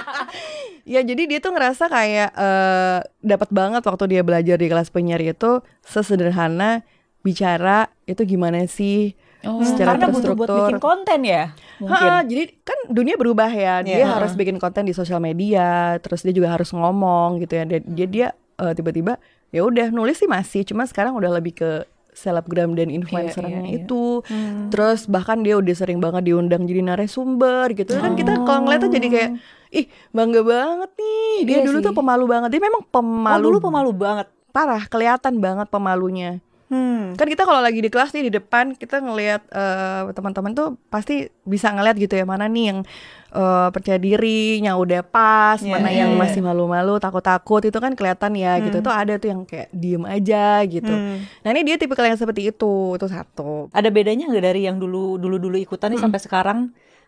ya 0.94 1.02
jadi 1.02 1.24
dia 1.26 1.40
tuh 1.42 1.52
ngerasa 1.52 1.90
kayak 1.90 2.30
eh, 2.32 3.00
dapat 3.20 3.50
banget 3.50 3.82
waktu 3.82 4.06
dia 4.08 4.22
belajar 4.22 4.56
di 4.56 4.70
kelas 4.70 4.90
penyiar 4.90 5.20
itu 5.20 5.60
sesederhana 5.82 6.86
bicara 7.22 7.90
itu 8.06 8.22
gimana 8.24 8.66
sih 8.66 9.18
Oh, 9.42 9.58
secara 9.66 9.98
karena 9.98 10.14
butuh 10.14 10.38
buat 10.38 10.50
bikin 10.54 10.78
konten 10.78 11.26
ya 11.26 11.50
mungkin. 11.82 11.98
Ha, 12.14 12.22
jadi 12.22 12.44
kan 12.62 12.78
dunia 12.94 13.18
berubah 13.18 13.50
ya. 13.50 13.82
Dia 13.82 14.06
Iya. 14.06 14.22
harus 14.22 14.38
bikin 14.38 14.62
konten 14.62 14.86
di 14.86 14.94
sosial 14.94 15.18
media, 15.18 15.98
terus 15.98 16.22
dia 16.22 16.30
juga 16.30 16.54
harus 16.54 16.70
ngomong 16.70 17.42
gitu 17.42 17.58
ya. 17.58 17.66
Dia 17.66 17.82
dia, 17.82 18.06
dia 18.06 18.28
eh, 18.62 18.74
tiba-tiba 18.78 19.18
ya 19.52 19.62
udah 19.62 19.92
nulis 19.92 20.18
sih 20.18 20.28
masih, 20.28 20.64
cuma 20.64 20.88
sekarang 20.88 21.14
udah 21.14 21.32
lebih 21.38 21.54
ke 21.56 21.72
selebgram 22.12 22.76
dan 22.76 22.92
influencernya 22.92 23.64
iya, 23.64 23.72
iya. 23.72 23.78
itu. 23.88 24.20
Terus 24.68 25.08
bahkan 25.08 25.40
dia 25.44 25.56
udah 25.56 25.72
sering 25.72 26.04
banget 26.04 26.28
diundang 26.28 26.68
jadi 26.68 26.84
narasumber 26.84 27.72
gitu. 27.72 27.96
Kan 27.96 28.20
kita 28.20 28.36
kalau 28.44 28.68
ngeliat 28.68 28.84
tuh 28.84 28.92
jadi 28.92 29.08
kayak 29.08 29.32
ih 29.72 29.86
bangga 30.12 30.44
banget 30.44 30.92
nih. 31.00 31.36
Dia 31.48 31.56
Iya 31.64 31.68
dulu 31.72 31.78
sih. 31.80 31.86
tuh 31.88 31.94
pemalu 31.96 32.26
banget. 32.28 32.50
Dia 32.52 32.62
memang 32.62 32.84
Oh, 32.84 32.92
pemalu 32.92 33.44
dulu 33.48 33.58
pemalu 33.64 33.92
banget. 33.96 34.28
parah, 34.52 34.84
kelihatan 34.92 35.40
banget 35.40 35.72
pemalunya. 35.72 36.44
Hmm. 36.72 37.20
Kan 37.20 37.28
kita 37.28 37.44
kalau 37.44 37.60
lagi 37.60 37.84
di 37.84 37.92
kelas 37.92 38.16
nih 38.16 38.32
di 38.32 38.32
depan 38.32 38.80
kita 38.80 39.04
ngelihat 39.04 39.44
eh, 39.52 40.08
teman-teman 40.16 40.56
tuh 40.56 40.80
pasti 40.88 41.28
bisa 41.44 41.68
ngelihat 41.68 42.00
gitu 42.00 42.16
ya 42.16 42.24
mana 42.24 42.48
nih 42.48 42.72
yang 42.72 42.80
eh, 43.36 43.68
percaya 43.76 44.00
diri, 44.00 44.64
yang 44.64 44.80
udah 44.80 45.04
pas, 45.04 45.60
Iya, 45.60 45.68
mana 45.76 45.92
iya, 45.92 46.08
yang 46.08 46.16
iya. 46.16 46.22
masih 46.24 46.40
malu-malu, 46.40 46.96
takut-takut 47.04 47.68
itu 47.68 47.76
kan 47.76 47.92
kelihatan 47.92 48.40
ya 48.40 48.56
gitu. 48.64 48.80
Hmm. 48.80 48.88
Tuh 48.88 48.94
ada 48.96 49.14
tuh 49.20 49.28
yang 49.36 49.42
kayak 49.44 49.68
diem 49.76 50.04
aja 50.08 50.64
gitu. 50.64 50.94
Hmm. 50.96 51.28
Nah 51.44 51.50
ini 51.52 51.62
dia 51.68 51.76
tipikal 51.76 52.08
yang 52.08 52.16
seperti 52.16 52.56
itu, 52.56 52.96
itu 52.96 53.08
satu. 53.12 53.68
Ada 53.76 53.92
bedanya 53.92 54.32
nggak 54.32 54.44
dari 54.48 54.64
yang 54.64 54.80
dulu 54.80 55.20
dulu 55.20 55.44
dulu 55.44 55.60
ikutan 55.60 55.92
nih 55.92 56.00
sampai 56.00 56.24
sekarang 56.24 56.60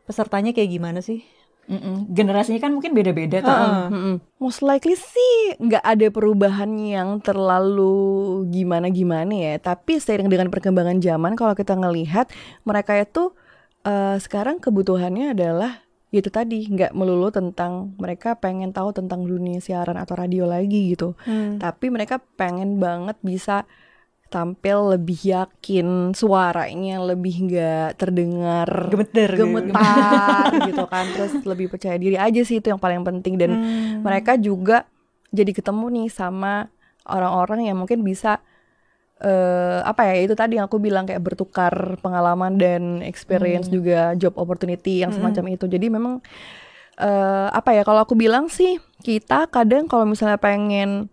pesertanya 0.04 0.52
kayak 0.52 0.76
gimana 0.76 1.00
sih? 1.00 1.24
Mm-mm. 1.64 2.12
Generasinya 2.12 2.60
kan 2.60 2.72
mungkin 2.76 2.92
beda-beda 2.92 3.40
tuh. 3.40 3.50
Heeh. 3.50 3.84
Mm-mm. 3.92 4.16
Most 4.40 4.60
likely 4.60 5.00
sih 5.00 5.56
nggak 5.64 5.84
ada 5.84 6.08
perubahan 6.12 6.72
yang 6.76 7.24
terlalu 7.24 8.44
gimana-gimana 8.52 9.32
ya. 9.32 9.54
Tapi 9.60 10.00
seiring 10.00 10.28
dengan 10.28 10.52
perkembangan 10.52 11.00
zaman, 11.00 11.40
kalau 11.40 11.56
kita 11.56 11.80
ngelihat 11.80 12.28
mereka 12.68 13.00
itu 13.00 13.32
eh, 13.88 14.20
sekarang 14.20 14.60
kebutuhannya 14.60 15.32
adalah 15.32 15.84
itu 16.14 16.30
tadi 16.30 16.70
nggak 16.70 16.94
melulu 16.94 17.34
tentang 17.34 17.98
mereka 17.98 18.38
pengen 18.38 18.70
tahu 18.70 18.94
tentang 18.94 19.26
dunia 19.26 19.58
siaran 19.58 19.98
atau 19.98 20.14
radio 20.14 20.46
lagi 20.46 20.94
gitu. 20.94 21.18
Hmm. 21.26 21.58
Tapi 21.58 21.90
mereka 21.90 22.22
pengen 22.38 22.78
banget 22.78 23.18
bisa 23.26 23.66
tampil 24.34 24.98
lebih 24.98 25.20
yakin 25.22 26.18
suaranya 26.18 26.98
lebih 27.06 27.46
nggak 27.46 28.02
terdengar 28.02 28.70
Gemeter 28.90 29.30
gitu. 29.30 29.46
gemetar 29.46 30.50
gitu 30.68 30.84
kan. 30.90 31.06
Terus 31.14 31.34
lebih 31.46 31.70
percaya 31.70 31.98
diri 32.02 32.18
aja 32.18 32.42
sih 32.42 32.58
itu 32.58 32.74
yang 32.74 32.82
paling 32.82 33.06
penting. 33.06 33.38
Dan 33.38 33.52
Hmm. 33.54 34.02
mereka 34.02 34.34
juga 34.42 34.90
jadi 35.30 35.54
ketemu 35.54 35.86
nih 36.02 36.08
sama 36.10 36.74
orang-orang 37.06 37.70
yang 37.70 37.78
mungkin 37.78 38.02
bisa 38.02 38.42
eh 39.24 39.80
apa 39.86 40.10
ya 40.12 40.26
itu 40.28 40.36
tadi 40.36 40.58
yang 40.60 40.68
aku 40.68 40.82
bilang 40.84 41.08
kayak 41.08 41.24
bertukar 41.24 41.96
pengalaman 42.04 42.60
dan 42.60 43.00
experience 43.06 43.72
juga 43.72 44.12
job 44.20 44.36
opportunity 44.36 45.00
yang 45.06 45.14
semacam 45.16 45.56
itu. 45.56 45.66
Jadi 45.70 45.88
memang 45.88 46.20
eh 46.98 47.48
apa 47.50 47.74
ya 47.74 47.82
kalau 47.82 48.06
aku 48.06 48.14
bilang 48.14 48.50
sih 48.52 48.78
kita 49.02 49.50
kadang 49.50 49.90
kalau 49.90 50.06
misalnya 50.06 50.38
pengen 50.38 51.10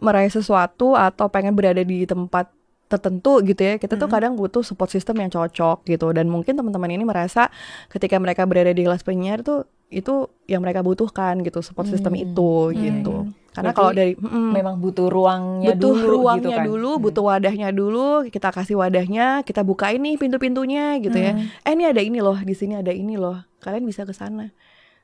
meraih 0.00 0.32
sesuatu 0.32 0.96
atau 0.96 1.28
pengen 1.28 1.52
berada 1.52 1.84
di 1.84 2.08
tempat 2.08 2.48
tertentu 2.90 3.38
gitu 3.46 3.62
ya 3.62 3.78
kita 3.78 3.94
tuh 3.94 4.10
kadang 4.10 4.34
butuh 4.34 4.66
support 4.66 4.90
system 4.90 5.22
yang 5.22 5.30
cocok 5.30 5.86
gitu 5.86 6.10
dan 6.10 6.26
mungkin 6.26 6.58
teman-teman 6.58 6.90
ini 6.90 7.06
merasa 7.06 7.46
ketika 7.86 8.18
mereka 8.18 8.42
berada 8.50 8.74
di 8.74 8.82
kelas 8.82 9.06
penyiar 9.06 9.46
tuh 9.46 9.62
itu 9.94 10.26
yang 10.50 10.58
mereka 10.58 10.82
butuhkan 10.82 11.38
gitu 11.46 11.62
support 11.62 11.86
system 11.86 12.18
itu 12.18 12.74
gitu 12.74 13.30
karena 13.50 13.74
Berarti 13.74 13.82
kalau 13.82 13.92
dari 13.94 14.12
mm, 14.14 14.50
Memang 14.54 14.76
butuh 14.78 15.06
ruangnya 15.10 15.74
butuh 15.74 15.90
dulu 15.90 16.06
ruangnya 16.06 16.38
gitu 16.38 16.50
kan. 16.54 16.64
dulu, 16.70 16.90
butuh 17.02 17.24
wadahnya 17.26 17.68
dulu, 17.74 18.08
kita 18.30 18.48
kasih 18.54 18.78
wadahnya, 18.78 19.42
kita 19.42 19.66
bukain 19.66 19.98
nih 19.98 20.14
pintu-pintunya 20.22 21.02
gitu 21.02 21.18
ya. 21.18 21.34
Eh 21.66 21.74
ini 21.74 21.84
ada 21.90 21.98
ini 21.98 22.22
loh, 22.22 22.38
di 22.38 22.54
sini 22.54 22.78
ada 22.78 22.94
ini 22.94 23.18
loh. 23.18 23.42
Kalian 23.58 23.82
bisa 23.82 24.06
ke 24.06 24.14
sana. 24.14 24.54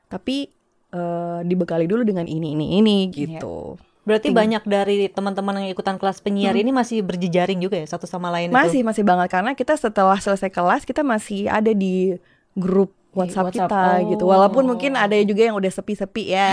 Tapi 0.07 0.47
eh, 0.95 1.39
dibekali 1.43 1.91
dulu 1.91 2.07
dengan 2.07 2.23
ini 2.23 2.55
ini 2.55 2.79
ini 2.79 2.97
gitu. 3.11 3.75
Berarti 4.07 4.31
banyak 4.31 4.63
dari 4.63 5.11
teman-teman 5.11 5.67
yang 5.67 5.75
ikutan 5.75 5.99
kelas 5.99 6.23
penyiar 6.23 6.55
ini 6.55 6.71
masih 6.71 7.03
berjejaring 7.03 7.59
juga 7.59 7.75
ya 7.75 7.83
satu 7.91 8.07
sama 8.07 8.31
lain 8.31 8.55
Masih 8.55 8.79
itu. 8.79 8.87
masih 8.87 9.03
banget 9.03 9.27
karena 9.27 9.51
kita 9.51 9.75
setelah 9.75 10.15
selesai 10.15 10.47
kelas 10.47 10.87
kita 10.87 11.03
masih 11.03 11.51
ada 11.51 11.75
di 11.75 12.15
grup 12.55 12.95
WhatsApp, 13.11 13.51
WhatsApp. 13.51 13.67
kita 13.67 13.83
gitu. 14.15 14.23
Oh. 14.23 14.31
Walaupun 14.31 14.63
mungkin 14.63 14.95
ada 14.95 15.17
juga 15.27 15.51
yang 15.51 15.59
udah 15.59 15.71
sepi-sepi 15.73 16.23
ya. 16.31 16.49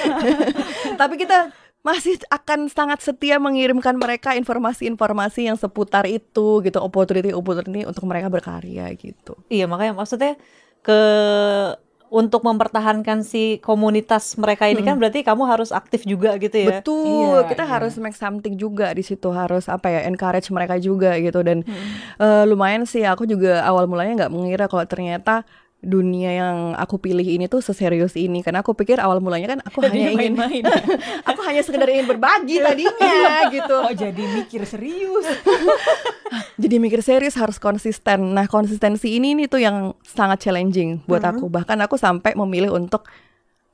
Tapi 1.00 1.14
kita 1.20 1.52
masih 1.80 2.20
akan 2.28 2.68
sangat 2.68 3.00
setia 3.00 3.40
mengirimkan 3.40 3.96
mereka 3.96 4.36
informasi-informasi 4.36 5.48
yang 5.48 5.56
seputar 5.56 6.04
itu 6.04 6.60
gitu, 6.60 6.78
opportunity-opportunity 6.80 7.88
untuk 7.88 8.04
mereka 8.04 8.28
berkarya 8.28 8.88
gitu. 8.98 9.36
Iya 9.48 9.64
makanya 9.64 9.96
maksudnya 9.96 10.36
ke 10.80 11.00
untuk 12.10 12.42
mempertahankan 12.42 13.22
si 13.22 13.62
komunitas 13.62 14.34
mereka 14.34 14.66
ini 14.66 14.82
kan 14.82 14.98
berarti 14.98 15.22
kamu 15.22 15.46
harus 15.46 15.70
aktif 15.70 16.02
juga 16.02 16.34
gitu 16.42 16.58
ya. 16.58 16.82
Betul, 16.82 17.46
Iya, 17.46 17.46
kita 17.46 17.64
iya. 17.64 17.70
harus 17.70 17.94
make 18.02 18.18
something 18.18 18.58
juga 18.58 18.90
di 18.90 19.06
situ 19.06 19.30
harus 19.30 19.70
apa 19.70 19.86
ya 19.94 20.00
encourage 20.10 20.50
mereka 20.50 20.74
juga 20.82 21.14
gitu 21.22 21.38
dan 21.46 21.62
eh, 22.18 22.44
lumayan 22.50 22.82
sih 22.82 23.06
aku 23.06 23.30
juga 23.30 23.62
awal 23.62 23.86
mulanya 23.86 24.26
nggak 24.26 24.32
mengira 24.34 24.64
kalau 24.66 24.82
ternyata 24.90 25.46
dunia 25.80 26.36
yang 26.36 26.56
aku 26.76 27.00
pilih 27.00 27.24
ini 27.24 27.48
tuh 27.48 27.64
seserius 27.64 28.12
ini. 28.14 28.44
Karena 28.44 28.60
aku 28.60 28.76
pikir 28.76 29.00
awal 29.00 29.24
mulanya 29.24 29.56
kan 29.56 29.60
aku 29.64 29.80
hanya 29.84 30.12
ingin 30.12 30.36
main-main. 30.36 30.64
aku 31.28 31.40
hanya 31.48 31.64
sekedar 31.64 31.88
ingin 31.88 32.04
berbagi 32.04 32.60
tadinya 32.60 33.48
gitu. 33.56 33.76
Oh 33.76 33.92
jadi 33.96 34.22
mikir 34.36 34.68
serius. 34.68 35.26
jadi 36.62 36.76
mikir 36.76 37.00
serius 37.00 37.34
harus 37.40 37.56
konsisten. 37.56 38.36
Nah 38.36 38.44
konsistensi 38.46 39.16
ini 39.16 39.32
nih 39.32 39.46
tuh 39.48 39.60
yang 39.64 39.96
sangat 40.04 40.44
challenging 40.44 41.00
buat 41.08 41.24
aku. 41.24 41.48
Bahkan 41.48 41.80
aku 41.80 41.96
sampai 41.96 42.36
memilih 42.36 42.76
untuk 42.76 43.08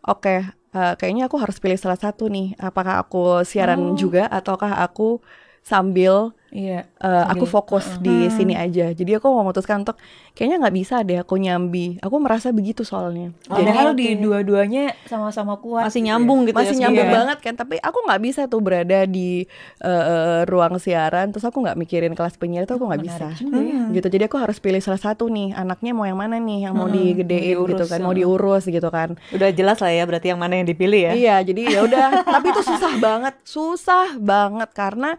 oke 0.07 0.47
eh, 0.47 0.95
kayaknya 0.97 1.27
aku 1.27 1.43
harus 1.43 1.59
pilih 1.59 1.77
salah 1.77 1.99
satu 1.99 2.31
nih. 2.31 2.55
Apakah 2.63 3.03
aku 3.03 3.43
siaran 3.43 3.99
juga 3.99 4.31
ataukah 4.31 4.79
aku 4.79 5.19
sambil 5.67 6.31
Iya. 6.49 6.87
eh, 6.87 7.25
aku 7.27 7.45
fokus 7.45 7.99
di 7.99 8.29
sini 8.29 8.55
aja 8.55 8.91
jadi 8.91 9.19
aku 9.19 9.27
memutuskan 9.29 9.83
untuk 9.83 9.99
kayaknya 10.33 10.63
nggak 10.63 10.77
bisa 10.77 10.97
deh 11.01 11.19
aku 11.19 11.37
nyambi 11.37 11.99
aku 11.99 12.17
merasa 12.17 12.49
begitu 12.51 12.81
soalnya 12.81 13.35
Padahal 13.45 13.93
di 13.93 14.15
dua-duanya 14.15 14.95
sama-sama 15.05 15.57
kuat. 15.57 15.87
Masih 15.87 15.99
gitu 15.99 16.07
ya. 16.07 16.09
nyambung 16.13 16.41
gitu 16.45 16.55
masih 16.55 16.73
ya. 16.73 16.81
nyambung 16.83 17.03
semuanya. 17.03 17.19
banget 17.19 17.39
kan 17.41 17.55
tapi 17.57 17.75
aku 17.79 17.99
nggak 18.01 18.21
bisa 18.23 18.41
tuh 18.47 18.61
berada 18.61 18.99
di 19.05 19.45
eh, 19.81 20.41
ruang 20.45 20.77
siaran 20.77 21.29
terus 21.29 21.43
aku 21.43 21.61
nggak 21.61 21.77
mikirin 21.77 22.13
kelas 22.13 22.37
penyiar 22.37 22.63
itu 22.63 22.73
aku 22.73 22.85
nggak 22.85 23.03
bisa 23.03 23.27
ya. 23.33 23.91
gitu 23.93 24.07
jadi 24.07 24.25
aku 24.25 24.37
harus 24.37 24.57
pilih 24.57 24.79
salah 24.79 24.99
satu 24.99 25.27
nih 25.27 25.51
anaknya 25.53 25.93
mau 25.93 26.05
yang 26.05 26.17
mana 26.17 26.37
nih 26.37 26.65
yang 26.65 26.75
mau 26.75 26.87
Hmm, 26.87 26.95
digedein 26.95 27.59
gitu 27.67 27.85
kan 27.85 27.99
mau 27.99 28.11
hmm. 28.11 28.21
diurus 28.21 28.65
gitu 28.65 28.89
kan 28.89 29.19
Udah 29.29 29.51
jelas 29.51 29.79
lah 29.79 29.91
ya 29.91 30.05
berarti 30.05 30.31
yang 30.31 30.39
mana 30.39 30.55
yang 30.55 30.65
dipilih 30.65 31.01
ya. 31.03 31.13
iya 31.13 31.37
jadi 31.41 31.63
ya 31.69 31.81
udah 31.83 32.07
tapi 32.25 32.47
itu 32.49 32.63
susah 32.63 32.93
banget 32.97 33.35
susah 33.43 34.15
banget 34.17 34.71
karena 34.71 35.19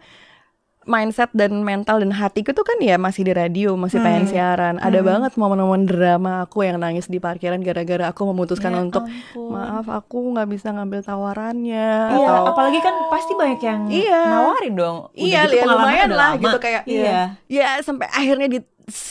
mindset 0.88 1.28
dan 1.30 1.60
mental 1.60 2.00
dan 2.00 2.10
hatiku 2.10 2.50
tuh 2.50 2.64
kan 2.64 2.80
ya 2.80 2.96
masih 2.96 3.22
di 3.22 3.30
radio 3.30 3.76
masih 3.76 4.00
pengen 4.00 4.24
siaran 4.26 4.76
ada 4.78 4.98
banget 5.00 5.32
momen-momen 5.34 5.84
drama 5.84 6.42
aku 6.42 6.64
yang 6.64 6.76
nangis 6.76 7.04
di 7.04 7.18
parkiran 7.18 7.60
gara-gara 7.60 8.08
aku 8.08 8.24
memutuskan 8.26 8.72
Ya 8.72 8.80
untuk 8.80 9.04
ampun. 9.04 9.52
maaf 9.52 9.86
aku 9.86 10.32
nggak 10.32 10.48
bisa 10.48 10.68
ngambil 10.70 11.00
tawarannya 11.00 11.90
Iya, 12.10 12.26
atau 12.26 12.44
apalagi 12.48 12.80
kan 12.80 12.94
pasti 13.06 13.32
banyak 13.32 13.60
yang 13.60 13.80
Iya. 13.86 14.22
nawarin 14.26 14.74
dong. 14.74 14.96
Udah 15.06 15.20
iya 15.20 15.40
gitu 15.44 15.54
ya, 15.54 15.64
lumayan 15.66 16.08
lah 16.08 16.30
lama. 16.32 16.40
gitu 16.40 16.58
kayak 16.58 16.82
Iya. 16.84 17.20
ya 17.46 17.68
sampai 17.78 18.08
akhirnya 18.08 18.48
di 18.48 18.58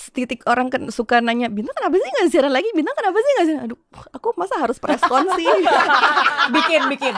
titik 0.10 0.42
orang 0.46 0.68
kan 0.68 0.90
suka 0.90 1.18
nanya 1.18 1.48
bintang 1.48 1.74
kenapa 1.74 1.96
sih 1.96 2.10
nggak 2.10 2.30
siaran 2.30 2.50
lagi 2.50 2.70
bintang 2.74 2.94
kenapa 2.94 3.18
sih 3.18 3.32
nggak 3.34 3.46
siaran 3.46 3.64
aduh 3.66 3.80
aku 4.10 4.28
masa 4.34 4.56
harus 4.58 4.78
preskon 4.78 5.26
sih 5.34 5.46
bikin 6.56 6.82
bikin. 6.90 7.14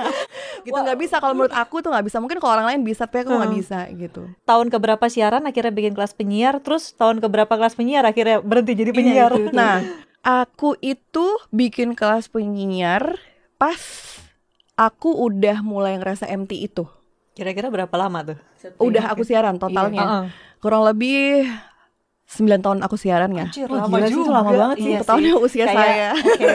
gitu 0.66 0.74
nggak 0.74 0.98
bisa 0.98 1.18
kalau 1.18 1.32
menurut 1.32 1.52
aku 1.52 1.78
tuh 1.78 1.90
nggak 1.90 2.06
bisa 2.06 2.18
mungkin 2.18 2.38
kalau 2.38 2.56
orang 2.56 2.68
lain 2.74 2.80
bisa 2.82 3.04
tapi 3.04 3.22
aku 3.22 3.34
nggak 3.34 3.54
bisa 3.54 3.78
gitu 3.92 4.22
Tahun 4.42 4.66
keberapa 4.66 5.06
siaran 5.06 5.42
akhirnya 5.42 5.70
bikin 5.70 5.92
kelas 5.92 6.12
penyiar, 6.12 6.58
terus 6.58 6.94
tahun 6.94 7.18
keberapa 7.18 7.50
kelas 7.50 7.74
penyiar 7.74 8.02
akhirnya 8.02 8.38
berhenti 8.38 8.72
jadi 8.74 8.90
penyiar. 8.90 9.30
itu, 9.32 9.48
itu. 9.48 9.54
nah 9.54 9.82
aku 10.22 10.78
itu 10.78 11.26
bikin 11.50 11.92
kelas 11.92 12.26
penyiar 12.26 13.18
pas 13.56 13.78
aku 14.74 15.12
udah 15.20 15.60
mulai 15.60 15.98
ngerasa 15.98 16.26
empty 16.26 16.66
itu 16.66 16.86
Kira-kira 17.32 17.72
berapa 17.72 17.94
lama 17.96 18.20
tuh? 18.22 18.38
udah 18.76 19.08
aku 19.08 19.24
siaran 19.24 19.56
totalnya 19.56 20.04
Heeh. 20.04 20.24
kurang 20.58 20.84
lebih 20.84 21.48
9 22.34 22.48
tahun 22.58 22.78
aku 22.80 22.96
siaran 22.96 23.30
ya 23.30 23.46
Anjir, 23.46 23.66
Oh, 23.66 23.76
gila 23.84 24.02
sih, 24.02 24.14
itu 24.14 24.26
lama 24.26 24.50
banget 24.50 24.76
sih. 24.78 24.88
Iya 24.88 25.00
tahunnya 25.02 25.32
usia 25.38 25.64
Kayak- 25.64 25.76
saya 25.76 26.08
Oke. 26.14 26.48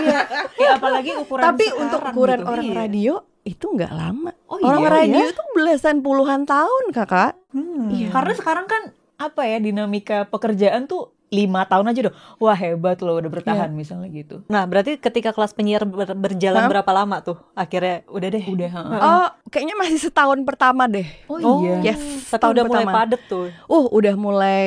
Iya, 0.00 0.18
ya, 0.54 0.68
apalagi 0.74 1.10
ukuran 1.16 1.42
tapi 1.44 1.64
sekarang 1.64 1.82
untuk 1.82 2.00
ukuran 2.06 2.38
gitu. 2.38 2.48
orang 2.48 2.64
Iya. 2.64 2.76
radio 2.76 3.14
itu 3.44 3.66
nggak 3.68 3.92
lama 3.92 4.30
Oh, 4.44 4.56
orang 4.58 4.80
iya, 4.80 4.90
radio 4.94 5.20
iya? 5.20 5.30
itu 5.30 5.42
belasan 5.52 5.96
puluhan 6.00 6.42
tahun 6.44 6.84
kakak 6.90 7.32
Hmm. 7.50 7.86
Iya. 7.88 8.08
Karena 8.10 8.32
sekarang 8.32 8.66
kan 8.66 8.82
apa 9.16 9.42
ya 9.44 9.58
dinamika 9.58 10.26
pekerjaan 10.26 10.84
tuh 10.84 11.10
lima 11.28 11.62
tahun 11.64 11.86
aja 11.88 12.00
dong. 12.04 12.16
Wah 12.36 12.54
hebat 12.54 12.98
loh 13.00 13.14
udah 13.16 13.26
bertahan 13.28 13.70
misalnya 13.70 14.06
gitu. 14.08 14.42
Nah, 14.44 14.62
berarti 14.64 14.96
ketika 14.96 15.30
kelas 15.30 15.50
penyiar 15.50 15.82
ber- 15.84 16.14
berjalan 16.14 16.60
Hah? 16.60 16.70
berapa 16.70 16.90
lama 16.92 17.18
tuh? 17.20 17.38
Akhirnya 17.52 18.06
udah 18.08 18.28
deh. 18.28 18.44
Udah. 18.44 18.70
heeh. 18.72 19.00
oh 19.00 19.26
kayaknya 19.48 19.74
masih 19.76 19.98
setahun 20.00 20.38
pertama 20.42 20.86
deh 20.86 21.06
Oh, 21.24 21.38
Oh, 21.38 21.58
iya. 21.60 21.90
yes 21.90 21.98
Tapi 22.24 22.30
setahun 22.32 22.52
udah 22.52 22.64
mulai 22.64 22.78
pertama. 22.80 22.98
padet 23.00 23.22
tuh. 23.24 23.46
uh 23.64 23.86
udah 23.88 24.14
mulai 24.16 24.62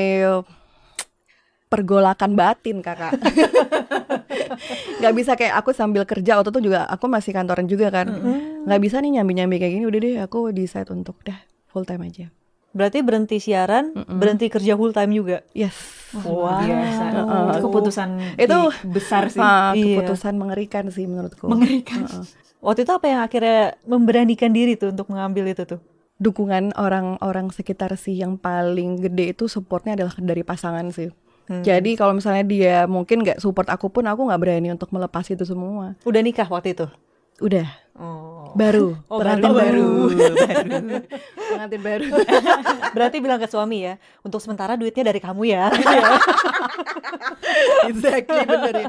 pergolakan 1.67 2.33
batin 2.33 2.79
kakak 2.79 3.15
nggak 4.99 5.13
bisa 5.13 5.35
kayak 5.35 5.59
aku 5.59 5.75
sambil 5.75 6.03
kerja 6.07 6.39
waktu 6.39 6.49
itu 6.55 6.71
juga 6.71 6.87
aku 6.87 7.05
masih 7.11 7.31
kantoran 7.35 7.67
juga 7.67 7.91
kan 7.91 8.07
nggak 8.65 8.81
bisa 8.81 9.03
nih 9.03 9.19
nyambi 9.19 9.33
nyambi 9.37 9.55
kayak 9.59 9.73
gini 9.79 9.85
udah 9.85 9.99
deh 9.99 10.15
aku 10.23 10.39
decide 10.55 10.89
untuk 10.89 11.19
dah 11.23 11.37
full 11.69 11.83
time 11.83 12.07
aja 12.07 12.27
Berarti 12.77 13.01
berhenti 13.01 13.41
siaran, 13.41 13.89
berhenti 14.05 14.53
kerja 14.53 14.77
full 14.77 14.93
time 14.93 15.09
juga. 15.09 15.41
yes 15.57 15.73
Wah, 16.13 16.61
biasa. 16.61 17.03
Heeh. 17.09 17.45
Itu 17.49 17.59
keputusan 17.65 18.09
Itu, 18.37 18.59
besar 18.85 19.33
sih. 19.33 19.41
Iya. 19.41 19.73
keputusan 19.97 20.37
mengerikan 20.37 20.85
sih 20.93 21.09
menurutku 21.09 21.49
Mengerikan. 21.49 22.05
Heeh. 22.05 22.23
Waktu 22.61 22.85
itu 22.85 22.91
apa 22.93 23.05
yang 23.09 23.21
akhirnya 23.25 23.81
memberanikan 23.81 24.53
diri 24.53 24.77
tuh 24.77 24.93
untuk 24.93 25.09
mengambil 25.09 25.49
itu 25.49 25.65
tuh? 25.65 25.81
dukungan 26.17 26.73
orang-orang 26.73 27.53
sekitar 27.53 27.93
sih 27.93 28.17
yang 28.17 28.41
paling 28.41 28.97
gede 28.97 29.37
itu 29.37 29.45
supportnya 29.45 29.93
adalah 29.93 30.17
dari 30.17 30.41
pasangan 30.41 30.89
sih. 30.89 31.13
Hmm. 31.47 31.63
Jadi 31.63 31.95
kalau 31.95 32.11
misalnya 32.11 32.43
dia 32.43 32.75
mungkin 32.85 33.23
nggak 33.23 33.39
support 33.39 33.67
aku 33.67 33.87
pun 33.87 34.03
aku 34.03 34.27
nggak 34.27 34.37
berani 34.37 34.67
untuk 34.69 34.91
melepas 34.91 35.23
itu 35.25 35.41
semua. 35.41 35.95
Udah 36.03 36.19
nikah 36.19 36.45
waktu 36.45 36.75
itu? 36.75 36.87
Udah 37.39 37.67
Oh. 37.97 38.53
baru 38.53 38.93
Oh, 39.09 39.17
pengantin 39.17 39.49
baru. 39.49 39.89
baru, 40.13 40.21
pengantin 41.49 41.81
baru. 41.81 42.05
Berarti 42.93 43.17
bilang 43.17 43.41
ke 43.41 43.49
suami 43.49 43.81
ya, 43.83 43.97
untuk 44.21 44.37
sementara 44.37 44.77
duitnya 44.77 45.01
dari 45.03 45.17
kamu 45.17 45.49
ya. 45.49 45.73
exactly 47.89 48.41
bener 48.43 48.73
ya. 48.73 48.87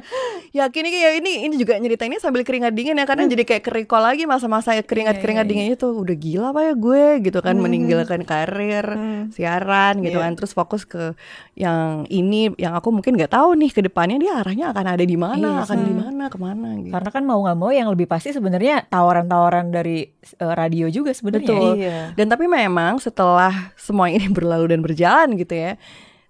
Yakin 0.65 0.83
ini 0.85 0.99
ya 0.99 1.11
ini 1.15 1.33
ini 1.45 1.55
juga 1.57 1.77
nyeritainnya 1.77 2.19
sambil 2.19 2.43
keringat 2.43 2.73
dingin 2.73 2.95
ya 2.95 3.05
karena 3.05 3.27
jadi 3.27 3.45
kayak 3.45 3.65
kerikol 3.65 4.01
lagi 4.01 4.25
masa-masa 4.25 4.77
keringat 4.79 5.19
keringat 5.19 5.37
Iya, 5.39 5.45
iya, 5.45 5.51
dinginnya 5.71 5.77
tuh 5.77 5.93
udah 5.97 6.17
gila 6.17 6.47
apa 6.51 6.61
ya 6.63 6.75
gue 6.75 7.03
gitu 7.23 7.39
kan 7.39 7.57
meninggalkan 7.57 8.23
karir 8.23 8.87
siaran 9.31 10.01
gitu 10.01 10.17
Iya. 10.17 10.25
kan 10.25 10.33
terus 10.35 10.53
fokus 10.53 10.83
ke 10.83 11.15
yang 11.55 12.09
ini 12.09 12.51
yang 12.57 12.73
aku 12.73 12.91
mungkin 12.91 13.15
nggak 13.15 13.31
tahu 13.31 13.55
nih 13.55 13.71
ke 13.71 13.81
depannya 13.83 14.19
dia 14.19 14.33
arahnya 14.37 14.71
akan 14.71 14.87
ada 14.89 15.05
di 15.05 15.15
mana 15.15 15.37
Iya 15.39 15.65
akan 15.65 15.77
sih. 15.77 15.85
di 15.85 15.95
mana 15.95 16.25
ke 16.27 16.39
mana 16.39 16.69
gitu. 16.77 16.91
Karena 16.91 17.11
kan 17.11 17.23
mau 17.23 17.39
nggak 17.39 17.57
mau 17.57 17.71
yang 17.71 17.89
lebih 17.89 18.07
pasti 18.07 18.31
sebenarnya 18.31 18.89
tawaran-tawaran 18.89 19.71
dari 19.71 20.05
eh, 20.19 20.55
radio 20.55 20.87
juga 20.89 21.13
sebenarnya. 21.13 21.47
Betul. 21.47 21.73
Iya. 21.79 21.99
Dan 22.15 22.27
tapi 22.27 22.45
memang 22.45 22.99
setelah 22.99 23.73
semua 23.75 24.09
ini 24.09 24.27
berlalu 24.37 24.67
dan 24.69 24.81
berjalan 24.81 25.29
gitu 25.35 25.55
ya, 25.55 25.73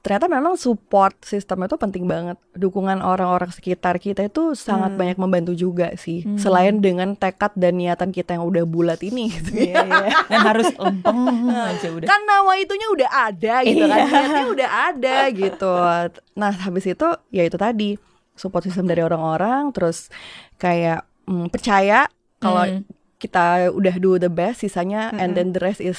ternyata 0.09 0.25
memang 0.27 0.57
support 0.57 1.13
sistem 1.21 1.63
itu 1.63 1.77
penting 1.77 2.09
banget. 2.09 2.41
Dukungan 2.51 2.99
orang-orang 2.99 3.53
sekitar 3.53 4.01
kita 4.01 4.25
itu 4.25 4.57
sangat 4.57 4.97
Hmm. 4.97 4.99
banyak 4.99 5.19
membantu 5.21 5.53
juga 5.53 5.93
sih. 5.95 6.25
Hmm. 6.25 6.41
Selain 6.41 6.81
dengan 6.81 7.13
tekad 7.13 7.53
dan 7.53 7.77
niatan 7.77 8.09
kita 8.09 8.41
yang 8.41 8.49
udah 8.49 8.65
bulat 8.65 9.05
ini 9.05 9.29
gitu 9.29 9.53
ya. 9.53 9.85
Iya, 9.85 9.85
iya. 9.85 10.11
Dan 10.25 10.41
harus 10.41 10.73
lempeng 10.73 11.21
aja 11.53 11.89
udah. 11.93 12.09
Kan 12.09 12.25
nama 12.25 12.53
itunya 12.57 12.89
udah 12.89 13.11
ada 13.29 13.55
gitu 13.61 13.85
kan. 13.85 13.99
Iya. 14.01 14.09
Niatnya 14.09 14.45
udah 14.49 14.71
ada 14.89 15.17
gitu. 15.29 15.73
Nah, 16.33 16.53
habis 16.57 16.89
itu 16.89 17.05
ya 17.29 17.45
itu 17.45 17.55
tadi 17.55 18.01
support 18.33 18.65
system 18.65 18.89
dari 18.89 19.05
orang-orang 19.05 19.69
terus 19.71 20.09
kayak 20.57 21.05
mm, 21.27 21.53
percaya 21.53 22.09
kalau 22.39 22.65
Hmm. 22.65 22.83
kita 23.19 23.69
udah 23.69 23.95
do 23.99 24.17
the 24.17 24.31
best 24.31 24.63
sisanya 24.63 25.11
and 25.13 25.35
Mm-mm. 25.35 25.37
then 25.37 25.49
the 25.51 25.61
rest 25.61 25.83
is 25.83 25.99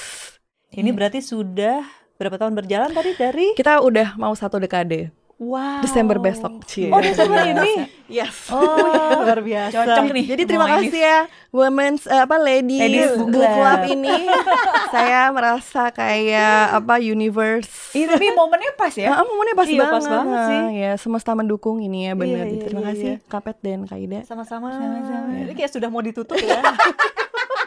Ini 0.70 0.90
berarti 0.90 1.20
sudah 1.20 1.84
berapa 2.20 2.36
tahun 2.36 2.52
berjalan 2.52 2.92
tadi 2.92 3.16
dari 3.16 3.46
kita 3.56 3.80
udah 3.80 4.12
mau 4.14 4.36
satu 4.36 4.60
dekade 4.60 5.08
Wow. 5.40 5.80
Desember 5.80 6.20
besok. 6.20 6.68
Cie. 6.68 6.92
Oh, 6.92 7.00
Desember 7.00 7.40
ini. 7.40 7.88
Yes. 8.12 8.52
Oh, 8.52 8.60
luar 9.24 9.40
biasa. 9.40 9.72
Cocok 9.72 10.12
nih. 10.12 10.36
Jadi 10.36 10.42
terima 10.44 10.68
Mau 10.68 10.76
ini. 10.76 10.92
kasih 10.92 11.00
ya 11.00 11.18
Women's 11.48 12.04
eh, 12.04 12.20
apa 12.20 12.36
Lady 12.36 12.76
Ladies 12.76 13.16
Book 13.16 13.32
Club. 13.32 13.48
Club. 13.48 13.80
ini. 13.88 14.28
saya 14.92 15.32
merasa 15.32 15.88
kayak 15.96 16.76
apa 16.76 17.00
universe. 17.00 17.72
Iya 17.96 18.12
tapi 18.12 18.36
momennya 18.36 18.76
pas 18.76 18.92
ya. 18.92 19.16
Ah, 19.16 19.24
momennya 19.24 19.56
pas 19.56 19.64
Iya, 19.64 19.80
banget. 19.80 19.94
pas 19.96 20.06
banget 20.12 20.40
sih. 20.44 20.60
Ya, 20.76 20.92
semesta 21.00 21.32
mendukung 21.32 21.80
ini 21.80 22.04
ya 22.04 22.12
benar. 22.12 22.44
Iya, 22.44 22.52
iya, 22.52 22.60
terima 22.60 22.80
iya, 22.84 22.88
kasih 22.92 23.10
iya. 23.16 23.24
Kapet 23.24 23.56
dan 23.64 23.80
Kaida. 23.88 24.18
Sama-sama. 24.28 24.76
Sama-sama. 24.76 25.32
Ini 25.40 25.56
kayak 25.56 25.72
sudah 25.72 25.88
mau 25.88 26.04
ditutup 26.04 26.36
ya. 26.36 26.60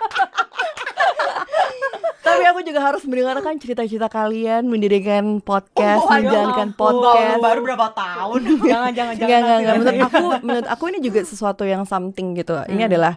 Tapi 2.23 2.43
aku 2.45 2.63
juga 2.63 2.79
harus 2.81 3.03
mendengarkan 3.03 3.59
cerita-cerita 3.59 4.07
kalian 4.07 4.63
mendirikan 4.63 5.37
podcast, 5.39 6.01
Oh, 6.01 6.09
menjalankan 6.09 6.71
ampun. 6.71 6.93
podcast. 6.95 7.39
baru 7.41 7.59
berapa 7.61 7.87
tahun. 7.91 8.41
jangan, 8.71 8.91
jangan, 8.91 9.13
jangan. 9.17 9.27
Enggak. 9.43 9.75
Menurut 9.75 9.99
aku, 10.01 10.23
menurut 10.41 10.67
aku 10.67 10.83
ini 10.87 10.99
juga 10.99 11.19
sesuatu 11.21 11.63
yang 11.63 11.83
something 11.83 12.31
gitu. 12.33 12.55
Ini 12.65 12.79
Hmm. 12.79 12.89
adalah 12.89 13.13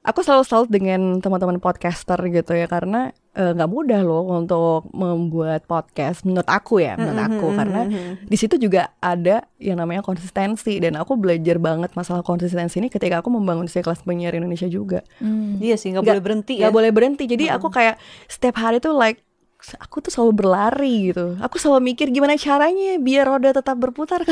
aku 0.00 0.22
selalu 0.22 0.44
salut 0.46 0.70
dengan 0.70 1.18
teman-teman 1.18 1.58
podcaster 1.58 2.16
gitu 2.30 2.54
ya 2.54 2.64
karena 2.64 3.10
eh, 3.36 3.52
nggak 3.52 3.68
mudah 3.68 4.00
loh 4.00 4.24
untuk 4.32 4.88
membuat 4.90 5.64
podcast. 5.64 6.24
Menurut 6.24 6.48
aku 6.48 6.80
ya, 6.80 6.96
menurut 6.96 7.20
Hmm, 7.20 7.28
aku 7.36 7.46
karena 7.52 7.80
di 8.22 8.36
situ 8.36 8.56
juga 8.56 8.96
ada 8.96 9.44
yang 9.56 9.76
namanya 9.76 10.00
konsistensi 10.00 10.80
dan 10.80 10.96
aku 10.96 11.14
belajar 11.14 11.56
banget 11.58 11.92
masalah 11.92 12.20
konsistensi 12.20 12.78
ini 12.78 12.88
ketika 12.88 13.20
aku 13.20 13.28
membangun 13.28 13.68
kelas 13.68 14.00
penyiar 14.00 14.32
Indonesia 14.32 14.64
juga. 14.66 15.04
Iya 15.58 15.76
sih, 15.76 15.92
nggak 15.92 16.00
Nggak- 16.00 16.08
boleh 16.08 16.22
berhenti 16.24 16.54
Gak 16.56 16.64
ya. 16.64 16.72
boleh 16.72 16.90
berhenti. 16.90 17.24
Jadi 17.26 17.44
aku 17.48 17.68
kayak 17.68 18.00
setiap 18.24 18.56
hari 18.56 18.80
tuh 18.80 18.96
like 18.96 19.20
aku 19.74 19.98
tuh 19.98 20.14
selalu 20.14 20.32
berlari 20.46 21.10
gitu. 21.10 21.34
Aku 21.42 21.58
selalu 21.58 21.90
mikir 21.90 22.06
gimana 22.14 22.38
caranya 22.38 22.94
biar 23.02 23.26
roda 23.26 23.50
tetap 23.50 23.74
berputar. 23.74 24.22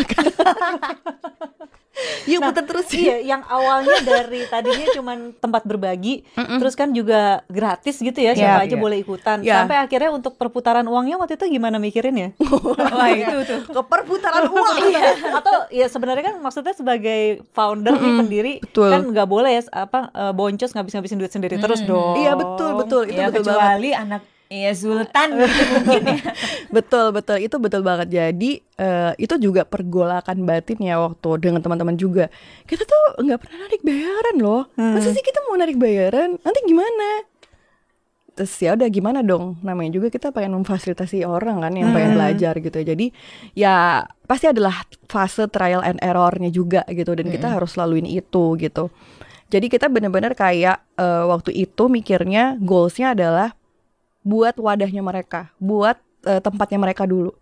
Yuk 2.27 2.42
putar 2.42 2.66
terus 2.66 2.90
Iya, 2.90 3.23
yang 3.23 3.42
awalnya 3.47 3.94
dari 4.03 4.42
tadinya 4.51 4.87
cuman 4.99 5.31
tempat 5.38 5.62
berbagi, 5.62 6.27
terus 6.35 6.75
kan 6.75 6.90
juga 6.90 7.47
gratis 7.47 8.03
gitu 8.03 8.18
ya, 8.18 8.35
siapa 8.35 8.66
Iya, 8.66 8.66
aja 8.66 8.77
iya. 8.77 8.83
boleh 8.83 8.99
ikutan. 8.99 9.38
Iya. 9.47 9.62
Sampai 9.62 9.79
akhirnya 9.79 10.11
untuk 10.11 10.35
perputaran 10.35 10.83
uangnya 10.90 11.23
waktu 11.23 11.38
itu 11.38 11.47
gimana 11.55 11.79
mikirin 11.79 12.16
ya? 12.18 12.29
Wah 12.42 13.09
itu 13.14 13.38
tuh. 13.47 13.61
ke 13.70 13.83
perputaran 13.87 14.51
uang. 14.51 14.77
Atau 15.38 15.70
ya 15.70 15.87
sebenarnya 15.87 16.35
kan 16.35 16.37
maksudnya 16.42 16.75
sebagai 16.75 17.47
founder 17.55 17.94
nih 17.94 18.12
pendiri 18.18 18.53
betul. 18.59 18.90
kan 18.90 19.03
nggak 19.14 19.29
boleh 19.31 19.51
ya 19.55 19.62
apa 19.70 20.11
eh, 20.11 20.33
boncos 20.35 20.75
ngabis-ngabisin 20.75 21.18
duit 21.23 21.31
sendiri 21.31 21.62
terus 21.62 21.79
dong. 21.87 22.18
Iya 22.18 22.35
betul 22.35 22.70
betul 22.75 23.03
itu 23.07 23.23
ya 23.23 23.31
betul 23.31 23.55
banget. 23.55 23.94
anak 23.94 24.23
Iya 24.55 24.71
Sultan 24.79 25.29
gitu 25.35 25.62
mungkin 25.75 26.03
ya. 26.14 26.23
Betul 26.71 27.11
betul 27.11 27.43
itu 27.43 27.57
betul 27.59 27.83
banget. 27.83 28.07
Jadi 28.07 28.62
eh, 28.79 29.12
itu 29.19 29.35
juga 29.43 29.67
pergolakan 29.67 30.47
batin 30.47 30.79
ya 30.79 31.03
waktu 31.03 31.43
dengan 31.43 31.59
teman-teman 31.59 31.99
juga. 31.99 32.31
Kita 32.62 32.87
tuh 32.87 33.19
nggak 33.19 33.38
pernah 33.43 33.59
narik 33.67 33.83
bayaran 33.83 34.37
loh. 34.38 34.62
Masa 34.79 35.11
sih 35.11 35.25
kita 35.27 35.43
mau 35.51 35.59
narik 35.59 35.75
bayaran? 35.75 36.38
Nanti 36.38 36.61
gimana? 36.71 37.27
Terus 38.35 38.55
ya 38.62 38.75
udah 38.79 38.88
gimana 38.90 39.23
dong? 39.27 39.59
Namanya 39.62 39.99
juga 39.99 40.07
kita 40.11 40.31
pengen 40.31 40.59
memfasilitasi 40.62 41.27
orang 41.27 41.62
kan 41.62 41.75
yang 41.75 41.90
pengen 41.90 42.14
belajar 42.14 42.55
gitu. 42.59 42.79
Jadi 42.79 43.11
ya 43.59 44.07
pasti 44.31 44.51
adalah 44.51 44.87
fase 45.11 45.51
trial 45.51 45.83
and 45.83 45.99
errornya 45.99 46.51
juga 46.55 46.87
gitu 46.90 47.11
dan 47.14 47.27
kita 47.27 47.51
harus 47.51 47.75
laluin 47.75 48.07
itu 48.07 48.55
gitu. 48.59 48.90
Jadi 49.51 49.67
kita 49.71 49.87
benar-benar 49.90 50.35
kayak 50.38 50.79
eh, 50.95 51.25
waktu 51.27 51.55
itu 51.55 51.87
mikirnya 51.90 52.59
goalsnya 52.62 53.14
adalah 53.19 53.55
buat 54.24 54.56
wadahnya 54.56 55.04
mereka, 55.04 55.52
buat 55.60 56.00
eh, 56.24 56.40
tempatnya 56.40 56.80
mereka 56.80 57.04
dulu. 57.04 57.37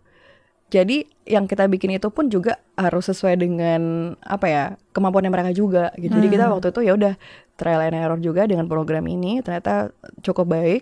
Jadi 0.73 1.05
yang 1.29 1.45
kita 1.45 1.69
bikin 1.69 1.95
itu 1.95 2.09
pun 2.09 2.33
juga 2.33 2.57
harus 2.73 3.05
sesuai 3.05 3.37
dengan 3.37 4.13
apa 4.25 4.45
ya 4.49 4.63
kemampuannya 4.91 5.29
mereka 5.29 5.51
juga. 5.53 5.93
Gitu. 5.95 6.11
Jadi 6.11 6.27
kita 6.33 6.49
waktu 6.49 6.73
itu 6.73 6.81
ya 6.81 6.93
udah 6.97 7.13
trial 7.55 7.81
and 7.85 7.95
error 7.95 8.17
juga 8.17 8.49
dengan 8.49 8.65
program 8.65 9.05
ini 9.05 9.39
ternyata 9.45 9.93
cukup 10.25 10.49
baik. 10.49 10.81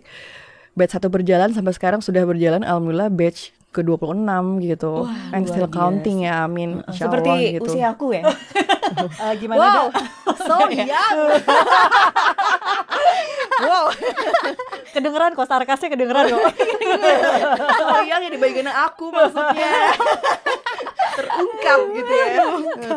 Batch 0.72 0.96
satu 0.96 1.12
berjalan 1.12 1.52
sampai 1.52 1.76
sekarang 1.76 2.00
sudah 2.00 2.24
berjalan 2.24 2.64
alhamdulillah 2.64 3.12
batch 3.12 3.52
ke 3.72 3.80
26 3.82 4.28
gitu. 4.62 5.08
Wah, 5.08 5.32
And 5.32 5.48
still 5.48 5.64
luar 5.66 5.72
counting 5.72 6.28
ya, 6.28 6.44
amin. 6.44 6.84
Insya 6.86 7.08
Seperti 7.08 7.30
Allah, 7.32 7.54
gitu. 7.56 7.72
usia 7.72 7.88
aku 7.90 8.08
ya. 8.12 8.24
Eh, 8.92 9.34
gimana 9.40 9.56
Wow, 9.56 9.84
so 10.52 10.56
young. 10.76 10.92
wow, 13.62 13.88
Kedengeran 14.92 15.32
kok 15.32 15.48
sarkasnya 15.48 15.88
kedengeran 15.88 16.28
kok. 16.28 16.44
so 17.72 17.86
young 18.04 18.22
yang 18.22 18.34
di 18.36 18.42
bagian 18.42 18.68
aku 18.68 19.08
maksudnya. 19.10 19.72
Terungkap 21.16 21.80
gitu 21.94 22.12
ya. 22.14 22.28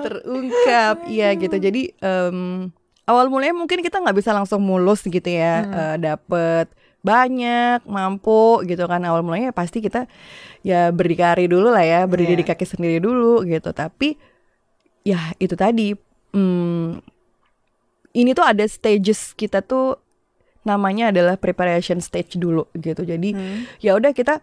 Terungkap, 0.03 0.97
iya 1.07 1.29
gitu. 1.35 1.57
Jadi 1.57 1.95
em, 1.97 2.69
awal 3.07 3.31
mulanya 3.31 3.55
mungkin 3.55 3.79
kita 3.79 4.03
nggak 4.03 4.19
bisa 4.19 4.35
langsung 4.35 4.59
mulus 4.59 5.07
gitu 5.07 5.31
ya, 5.31 5.63
eh, 5.63 5.97
dapet 5.97 6.67
banyak, 7.05 7.85
mampu 7.85 8.65
gitu 8.65 8.89
kan. 8.89 9.05
Awal 9.05 9.21
mulanya 9.21 9.53
pasti 9.53 9.79
kita 9.79 10.09
ya 10.61 10.89
berdikari 10.89 11.45
dulu 11.45 11.69
lah 11.69 11.85
ya, 11.85 12.01
berdiri 12.09 12.35
Iya. 12.35 12.41
di 12.41 12.47
kaki 12.49 12.65
sendiri 12.65 12.99
dulu 12.99 13.45
gitu. 13.45 13.71
Tapi 13.71 14.17
ya 15.05 15.37
itu 15.37 15.53
tadi 15.53 15.93
hmm, 16.33 17.05
ini 18.17 18.31
tuh 18.33 18.43
ada 18.43 18.65
stages 18.65 19.37
kita 19.37 19.61
tuh 19.61 20.01
namanya 20.65 21.13
adalah 21.13 21.37
preparation 21.37 22.01
stage 22.01 22.41
dulu 22.41 22.65
gitu 22.73 23.05
jadi 23.05 23.37
Hmm. 23.37 23.69
ya 23.85 23.93
udah 23.93 24.17
kita 24.17 24.41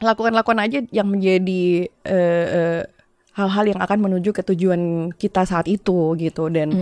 lakukan-lakukan 0.00 0.58
aja 0.58 0.80
yang 0.88 1.12
menjadi 1.12 1.92
eh, 2.08 2.46
eh, 2.48 2.82
hal-hal 3.32 3.64
yang 3.72 3.80
akan 3.80 3.98
menuju 4.04 4.36
ke 4.36 4.44
tujuan 4.44 5.12
kita 5.16 5.48
saat 5.48 5.64
itu 5.68 6.12
gitu. 6.20 6.52
Dan 6.52 6.72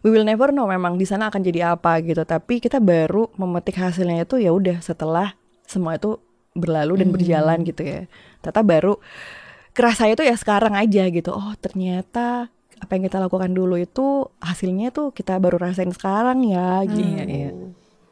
we 0.00 0.08
will 0.08 0.24
never 0.24 0.48
know 0.52 0.64
memang 0.64 0.96
di 0.96 1.04
sana 1.04 1.28
akan 1.28 1.44
jadi 1.44 1.76
apa 1.76 2.00
gitu. 2.00 2.24
Tapi 2.24 2.60
kita 2.60 2.80
baru 2.80 3.28
memetik 3.36 3.76
hasilnya 3.76 4.24
itu 4.24 4.40
ya 4.40 4.52
udah 4.52 4.80
setelah 4.80 5.36
semua 5.68 6.00
itu 6.00 6.16
berlalu 6.56 7.04
dan 7.04 7.08
berjalan 7.12 7.58
gitu 7.62 7.84
ya. 7.84 8.00
Ternyata 8.40 8.62
baru 8.64 8.94
kerasa 9.76 10.10
itu 10.10 10.24
ya 10.24 10.34
sekarang 10.34 10.74
aja 10.74 11.06
gitu. 11.12 11.30
Oh 11.30 11.52
ternyata 11.60 12.50
apa 12.78 12.90
yang 12.94 13.10
kita 13.10 13.18
lakukan 13.18 13.50
dulu 13.52 13.74
itu 13.78 14.30
hasilnya 14.38 14.94
tuh 14.94 15.10
kita 15.10 15.36
baru 15.42 15.58
rasain 15.58 15.90
sekarang 15.90 16.46
ya 16.46 16.82
gitu. 16.86 17.04
Iya, 17.04 17.24
iya. 17.26 17.50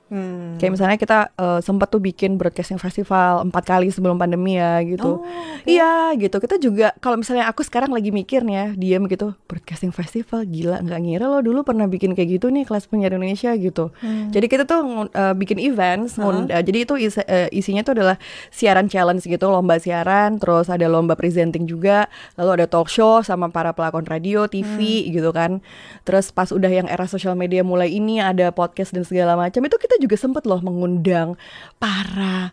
Hmm. 0.07 0.55
Kayak 0.57 0.73
misalnya 0.79 0.97
kita 0.97 1.19
uh, 1.35 1.59
sempat 1.59 1.91
tuh 1.91 1.99
bikin 1.99 2.39
broadcasting 2.39 2.79
festival 2.79 3.43
empat 3.43 3.67
kali 3.67 3.91
sebelum 3.91 4.15
pandemi 4.17 4.55
ya 4.55 4.79
gitu. 4.87 5.19
Oh, 5.19 5.27
oke. 5.27 5.67
Iya 5.67 6.15
gitu. 6.15 6.39
Kita 6.39 6.63
juga 6.63 6.95
kalau 7.03 7.19
misalnya 7.19 7.51
aku 7.51 7.67
sekarang 7.67 7.91
lagi 7.91 8.15
mikir 8.15 8.47
nih 8.47 8.55
ya, 8.55 8.67
diam 8.79 9.11
gitu, 9.11 9.35
broadcasting 9.51 9.91
festival 9.91 10.47
gila 10.47 10.79
nggak 10.79 11.01
ngira 11.03 11.27
lo 11.27 11.43
dulu 11.43 11.67
pernah 11.67 11.91
bikin 11.91 12.15
kayak 12.15 12.39
gitu 12.39 12.55
nih 12.55 12.63
kelas 12.63 12.87
penyiar 12.87 13.19
Indonesia 13.19 13.51
gitu. 13.59 13.91
Hmm. 13.99 14.31
Jadi 14.31 14.47
kita 14.47 14.63
tuh 14.63 15.11
uh, 15.11 15.35
bikin 15.35 15.59
events, 15.59 16.15
ngund- 16.17 16.55
uh, 16.55 16.63
jadi 16.63 16.87
itu 16.87 16.95
is- 17.03 17.19
uh, 17.19 17.51
isinya 17.51 17.83
tuh 17.83 17.99
adalah 17.99 18.15
siaran 18.55 18.87
challenge 18.87 19.27
gitu, 19.27 19.51
lomba 19.51 19.83
siaran, 19.83 20.39
terus 20.39 20.71
ada 20.71 20.87
lomba 20.87 21.19
presenting 21.19 21.67
juga, 21.67 22.07
lalu 22.39 22.63
ada 22.63 22.67
talk 22.71 22.87
show 22.87 23.27
sama 23.27 23.51
para 23.51 23.75
pelakon 23.75 24.07
radio, 24.07 24.47
TV 24.47 24.79
Hmm. 25.03 25.13
gitu 25.19 25.31
kan. 25.35 25.59
Terus 26.07 26.31
pas 26.31 26.47
udah 26.55 26.71
yang 26.71 26.87
era 26.87 27.11
sosial 27.11 27.35
media 27.35 27.67
mulai 27.67 27.91
ini 27.91 28.23
ada 28.23 28.55
podcast 28.55 28.95
dan 28.95 29.03
segala 29.03 29.35
macam, 29.35 29.59
itu 29.67 29.75
kita 29.75 29.96
juga 30.01 30.17
sempet 30.19 30.43
loh 30.45 30.61
mengundang 30.63 31.35
para 31.81 32.53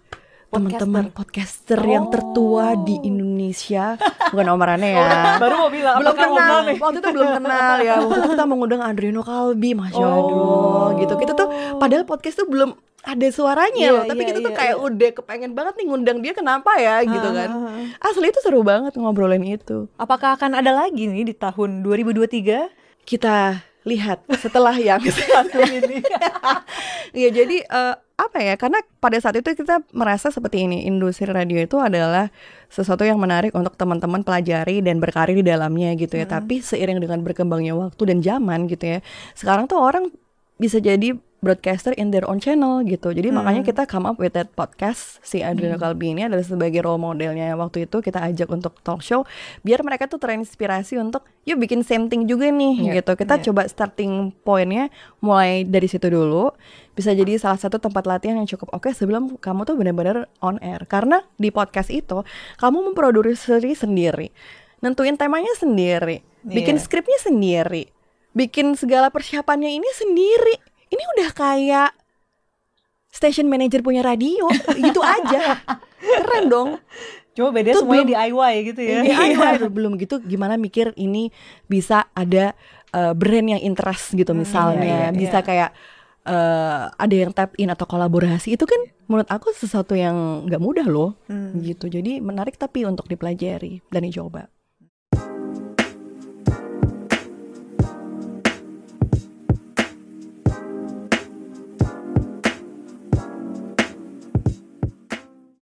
teman-teman 0.53 1.10
podcaster. 1.10 1.82
yang 1.82 2.13
tertua 2.13 2.77
di 2.77 3.01
Indonesia, 3.01 3.97
bukan 4.32 4.47
omarannya 4.53 4.91
ya. 4.93 5.10
Baru 5.41 5.65
mau 5.65 5.69
bilang 5.73 5.97
belum 5.97 6.13
kenal. 6.13 6.58
Nih? 6.69 6.77
waktu 6.77 6.97
itu 7.01 7.10
belum 7.10 7.29
kenal 7.41 7.75
ya. 7.82 7.93
Waktu 8.06 8.15
itu 8.21 8.29
kita 8.38 8.45
mengundang 8.45 8.82
Adriano 8.86 9.21
Kalbi 9.25 9.73
masya 9.73 10.06
Allah 10.06 10.88
gitu. 11.01 11.13
Kita 11.17 11.34
tuh 11.34 11.49
padahal 11.82 12.06
podcast 12.06 12.38
tuh 12.38 12.45
belum 12.45 12.77
ada 13.03 13.27
suaranya 13.34 13.82
Iya, 13.82 13.95
loh. 13.97 14.03
Tapi 14.06 14.21
iya, 14.23 14.29
kita 14.29 14.39
tuh 14.45 14.53
iya, 14.53 14.60
kayak 14.62 14.75
iya. 14.77 14.86
udah 14.86 15.10
kepengen 15.17 15.51
banget 15.58 15.73
nih 15.75 15.86
ngundang 15.89 16.17
dia 16.21 16.34
kenapa 16.38 16.71
ya 16.77 17.01
gitu 17.01 17.29
kan. 17.34 17.49
asli 17.97 18.29
itu 18.29 18.39
seru 18.45 18.62
banget 18.62 18.93
ngobrolin 18.93 19.41
itu. 19.43 19.89
Apakah 19.97 20.38
akan 20.38 20.53
ada 20.53 20.71
lagi 20.71 21.10
nih 21.10 21.34
di 21.34 21.36
tahun 21.36 21.82
2023? 21.82 22.84
kita 23.03 23.60
lihat 23.84 24.24
setelah 24.39 24.76
yang 24.76 25.00
satu 25.13 25.60
ini. 25.63 26.00
Iya. 27.13 27.30
Jadi 27.30 27.62
eh, 27.62 27.96
apa 28.17 28.38
ya 28.41 28.58
karena 28.58 28.82
pada 28.98 29.22
saat 29.22 29.38
itu 29.38 29.46
kita 29.54 29.86
merasa 29.93 30.34
seperti 30.34 30.65
ini 30.65 30.89
industri 30.89 31.30
radio 31.30 31.62
itu 31.62 31.78
adalah 31.78 32.34
sesuatu 32.74 33.06
yang 33.06 33.22
menarik 33.22 33.54
untuk 33.54 33.78
teman-teman 33.78 34.26
pelajari 34.26 34.82
dan 34.82 34.98
berkarir 34.98 35.38
di 35.38 35.46
dalamnya 35.46 35.93
gitu 35.93 36.17
ya. 36.17 36.26
Tapi 36.26 36.65
seiring 36.65 36.98
dengan 36.98 37.22
berkembangnya 37.22 37.78
waktu 37.78 38.02
dan 38.10 38.26
zaman 38.26 38.65
gitu 38.65 38.98
ya 38.98 39.00
sekarang 39.38 39.69
tuh 39.69 39.78
orang 39.78 40.10
bisa 40.58 40.82
jadi 40.82 41.13
broadcaster 41.43 41.91
in 41.99 42.08
their 42.10 42.23
own 42.23 42.39
channel 42.39 42.79
gitu. 42.88 43.12
Jadi 43.12 43.27
makanya 43.27 43.67
kita 43.67 43.84
come 43.84 44.08
up 44.08 44.15
with 44.15 44.32
that 44.32 44.47
podcast. 44.56 45.19
Si 45.19 45.43
Adriano 45.43 45.75
Kalbi 45.75 46.15
ini 46.15 46.23
adalah 46.23 46.47
sebagai 46.47 46.79
role 46.79 46.97
modelnya. 46.97 47.51
Waktu 47.60 47.84
itu 47.86 47.99
kita 47.99 48.23
ajak 48.23 48.47
untuk 48.47 48.79
talk 48.79 49.03
show 49.03 49.27
biar 49.62 49.84
mereka 49.84 50.08
tuh 50.08 50.23
terinspirasi 50.23 50.95
untuk 50.95 51.27
yuk 51.43 51.60
bikin 51.60 51.84
same 51.84 52.08
thing 52.08 52.23
juga 52.23 52.47
nih 52.47 52.88
Iya, 52.88 53.03
gitu. 53.03 53.19
Kita 53.19 53.36
iya. 53.38 53.43
coba 53.51 53.67
starting 53.67 54.32
pointnya 54.47 54.88
mulai 55.19 55.67
dari 55.67 55.91
situ 55.91 56.08
dulu. 56.08 56.56
Bisa 56.95 57.12
jadi 57.12 57.36
salah 57.36 57.60
satu 57.60 57.75
tempat 57.75 58.08
latihan 58.08 58.39
yang 58.39 58.47
cukup 58.47 58.71
oke 58.71 58.88
sebelum 58.95 59.36
kamu 59.36 59.67
tuh 59.67 59.75
benar-benar 59.75 60.32
on 60.39 60.56
air. 60.63 60.88
Karena 60.88 61.19
di 61.36 61.51
podcast 61.51 61.91
itu 61.91 62.23
kamu 62.58 62.95
memproduksi 62.95 63.75
sendiri. 63.75 64.32
Nentuin 64.79 65.19
temanya 65.19 65.51
sendiri. 65.60 66.23
Bikin 66.47 66.79
Iya. 66.79 66.84
skripnya 66.88 67.19
sendiri. 67.19 67.91
Bikin 68.34 68.73
segala 68.73 69.13
persiapannya 69.13 69.69
ini 69.69 69.86
sendiri 69.93 70.72
ini 70.93 71.03
udah 71.17 71.29
kayak 71.34 71.89
station 73.10 73.45
manager 73.45 73.82
punya 73.82 74.01
radio 74.01 74.45
gitu 74.73 75.01
aja 75.01 75.58
keren 75.99 76.45
dong 76.47 76.69
Cuma 77.34 77.49
beda 77.49 77.73
Itu 77.73 77.82
semuanya 77.82 78.06
belum- 78.06 78.29
DIY 78.29 78.53
gitu 78.62 78.82
ya. 78.86 78.99
Iya, 79.01 79.65
belum 79.65 79.97
gitu 79.97 80.21
gimana 80.21 80.53
mikir 80.53 80.93
ini 80.93 81.34
bisa 81.65 82.06
ada 82.13 82.53
uh, 82.93 83.17
brand 83.17 83.49
yang 83.49 83.58
interest 83.58 84.13
gitu 84.13 84.38
misalnya, 84.38 84.86
iya, 84.86 85.10
iya, 85.10 85.17
bisa 85.17 85.41
iya. 85.41 85.41
kayak 85.41 85.69
uh, 86.29 86.93
ada 86.93 87.15
yang 87.17 87.34
tap 87.34 87.58
in 87.58 87.73
atau 87.73 87.89
kolaborasi 87.89 88.53
itu 88.53 88.69
kan 88.69 88.77
menurut 89.10 89.25
aku 89.27 89.49
sesuatu 89.49 89.97
yang 89.97 90.45
nggak 90.45 90.62
mudah 90.62 90.86
loh, 90.86 91.17
Hmm. 91.25 91.58
gitu. 91.58 91.89
Jadi 91.89 92.21
menarik 92.21 92.53
tapi 92.53 92.86
untuk 92.86 93.10
dipelajari 93.10 93.82
dan 93.89 94.06
dicoba. 94.06 94.52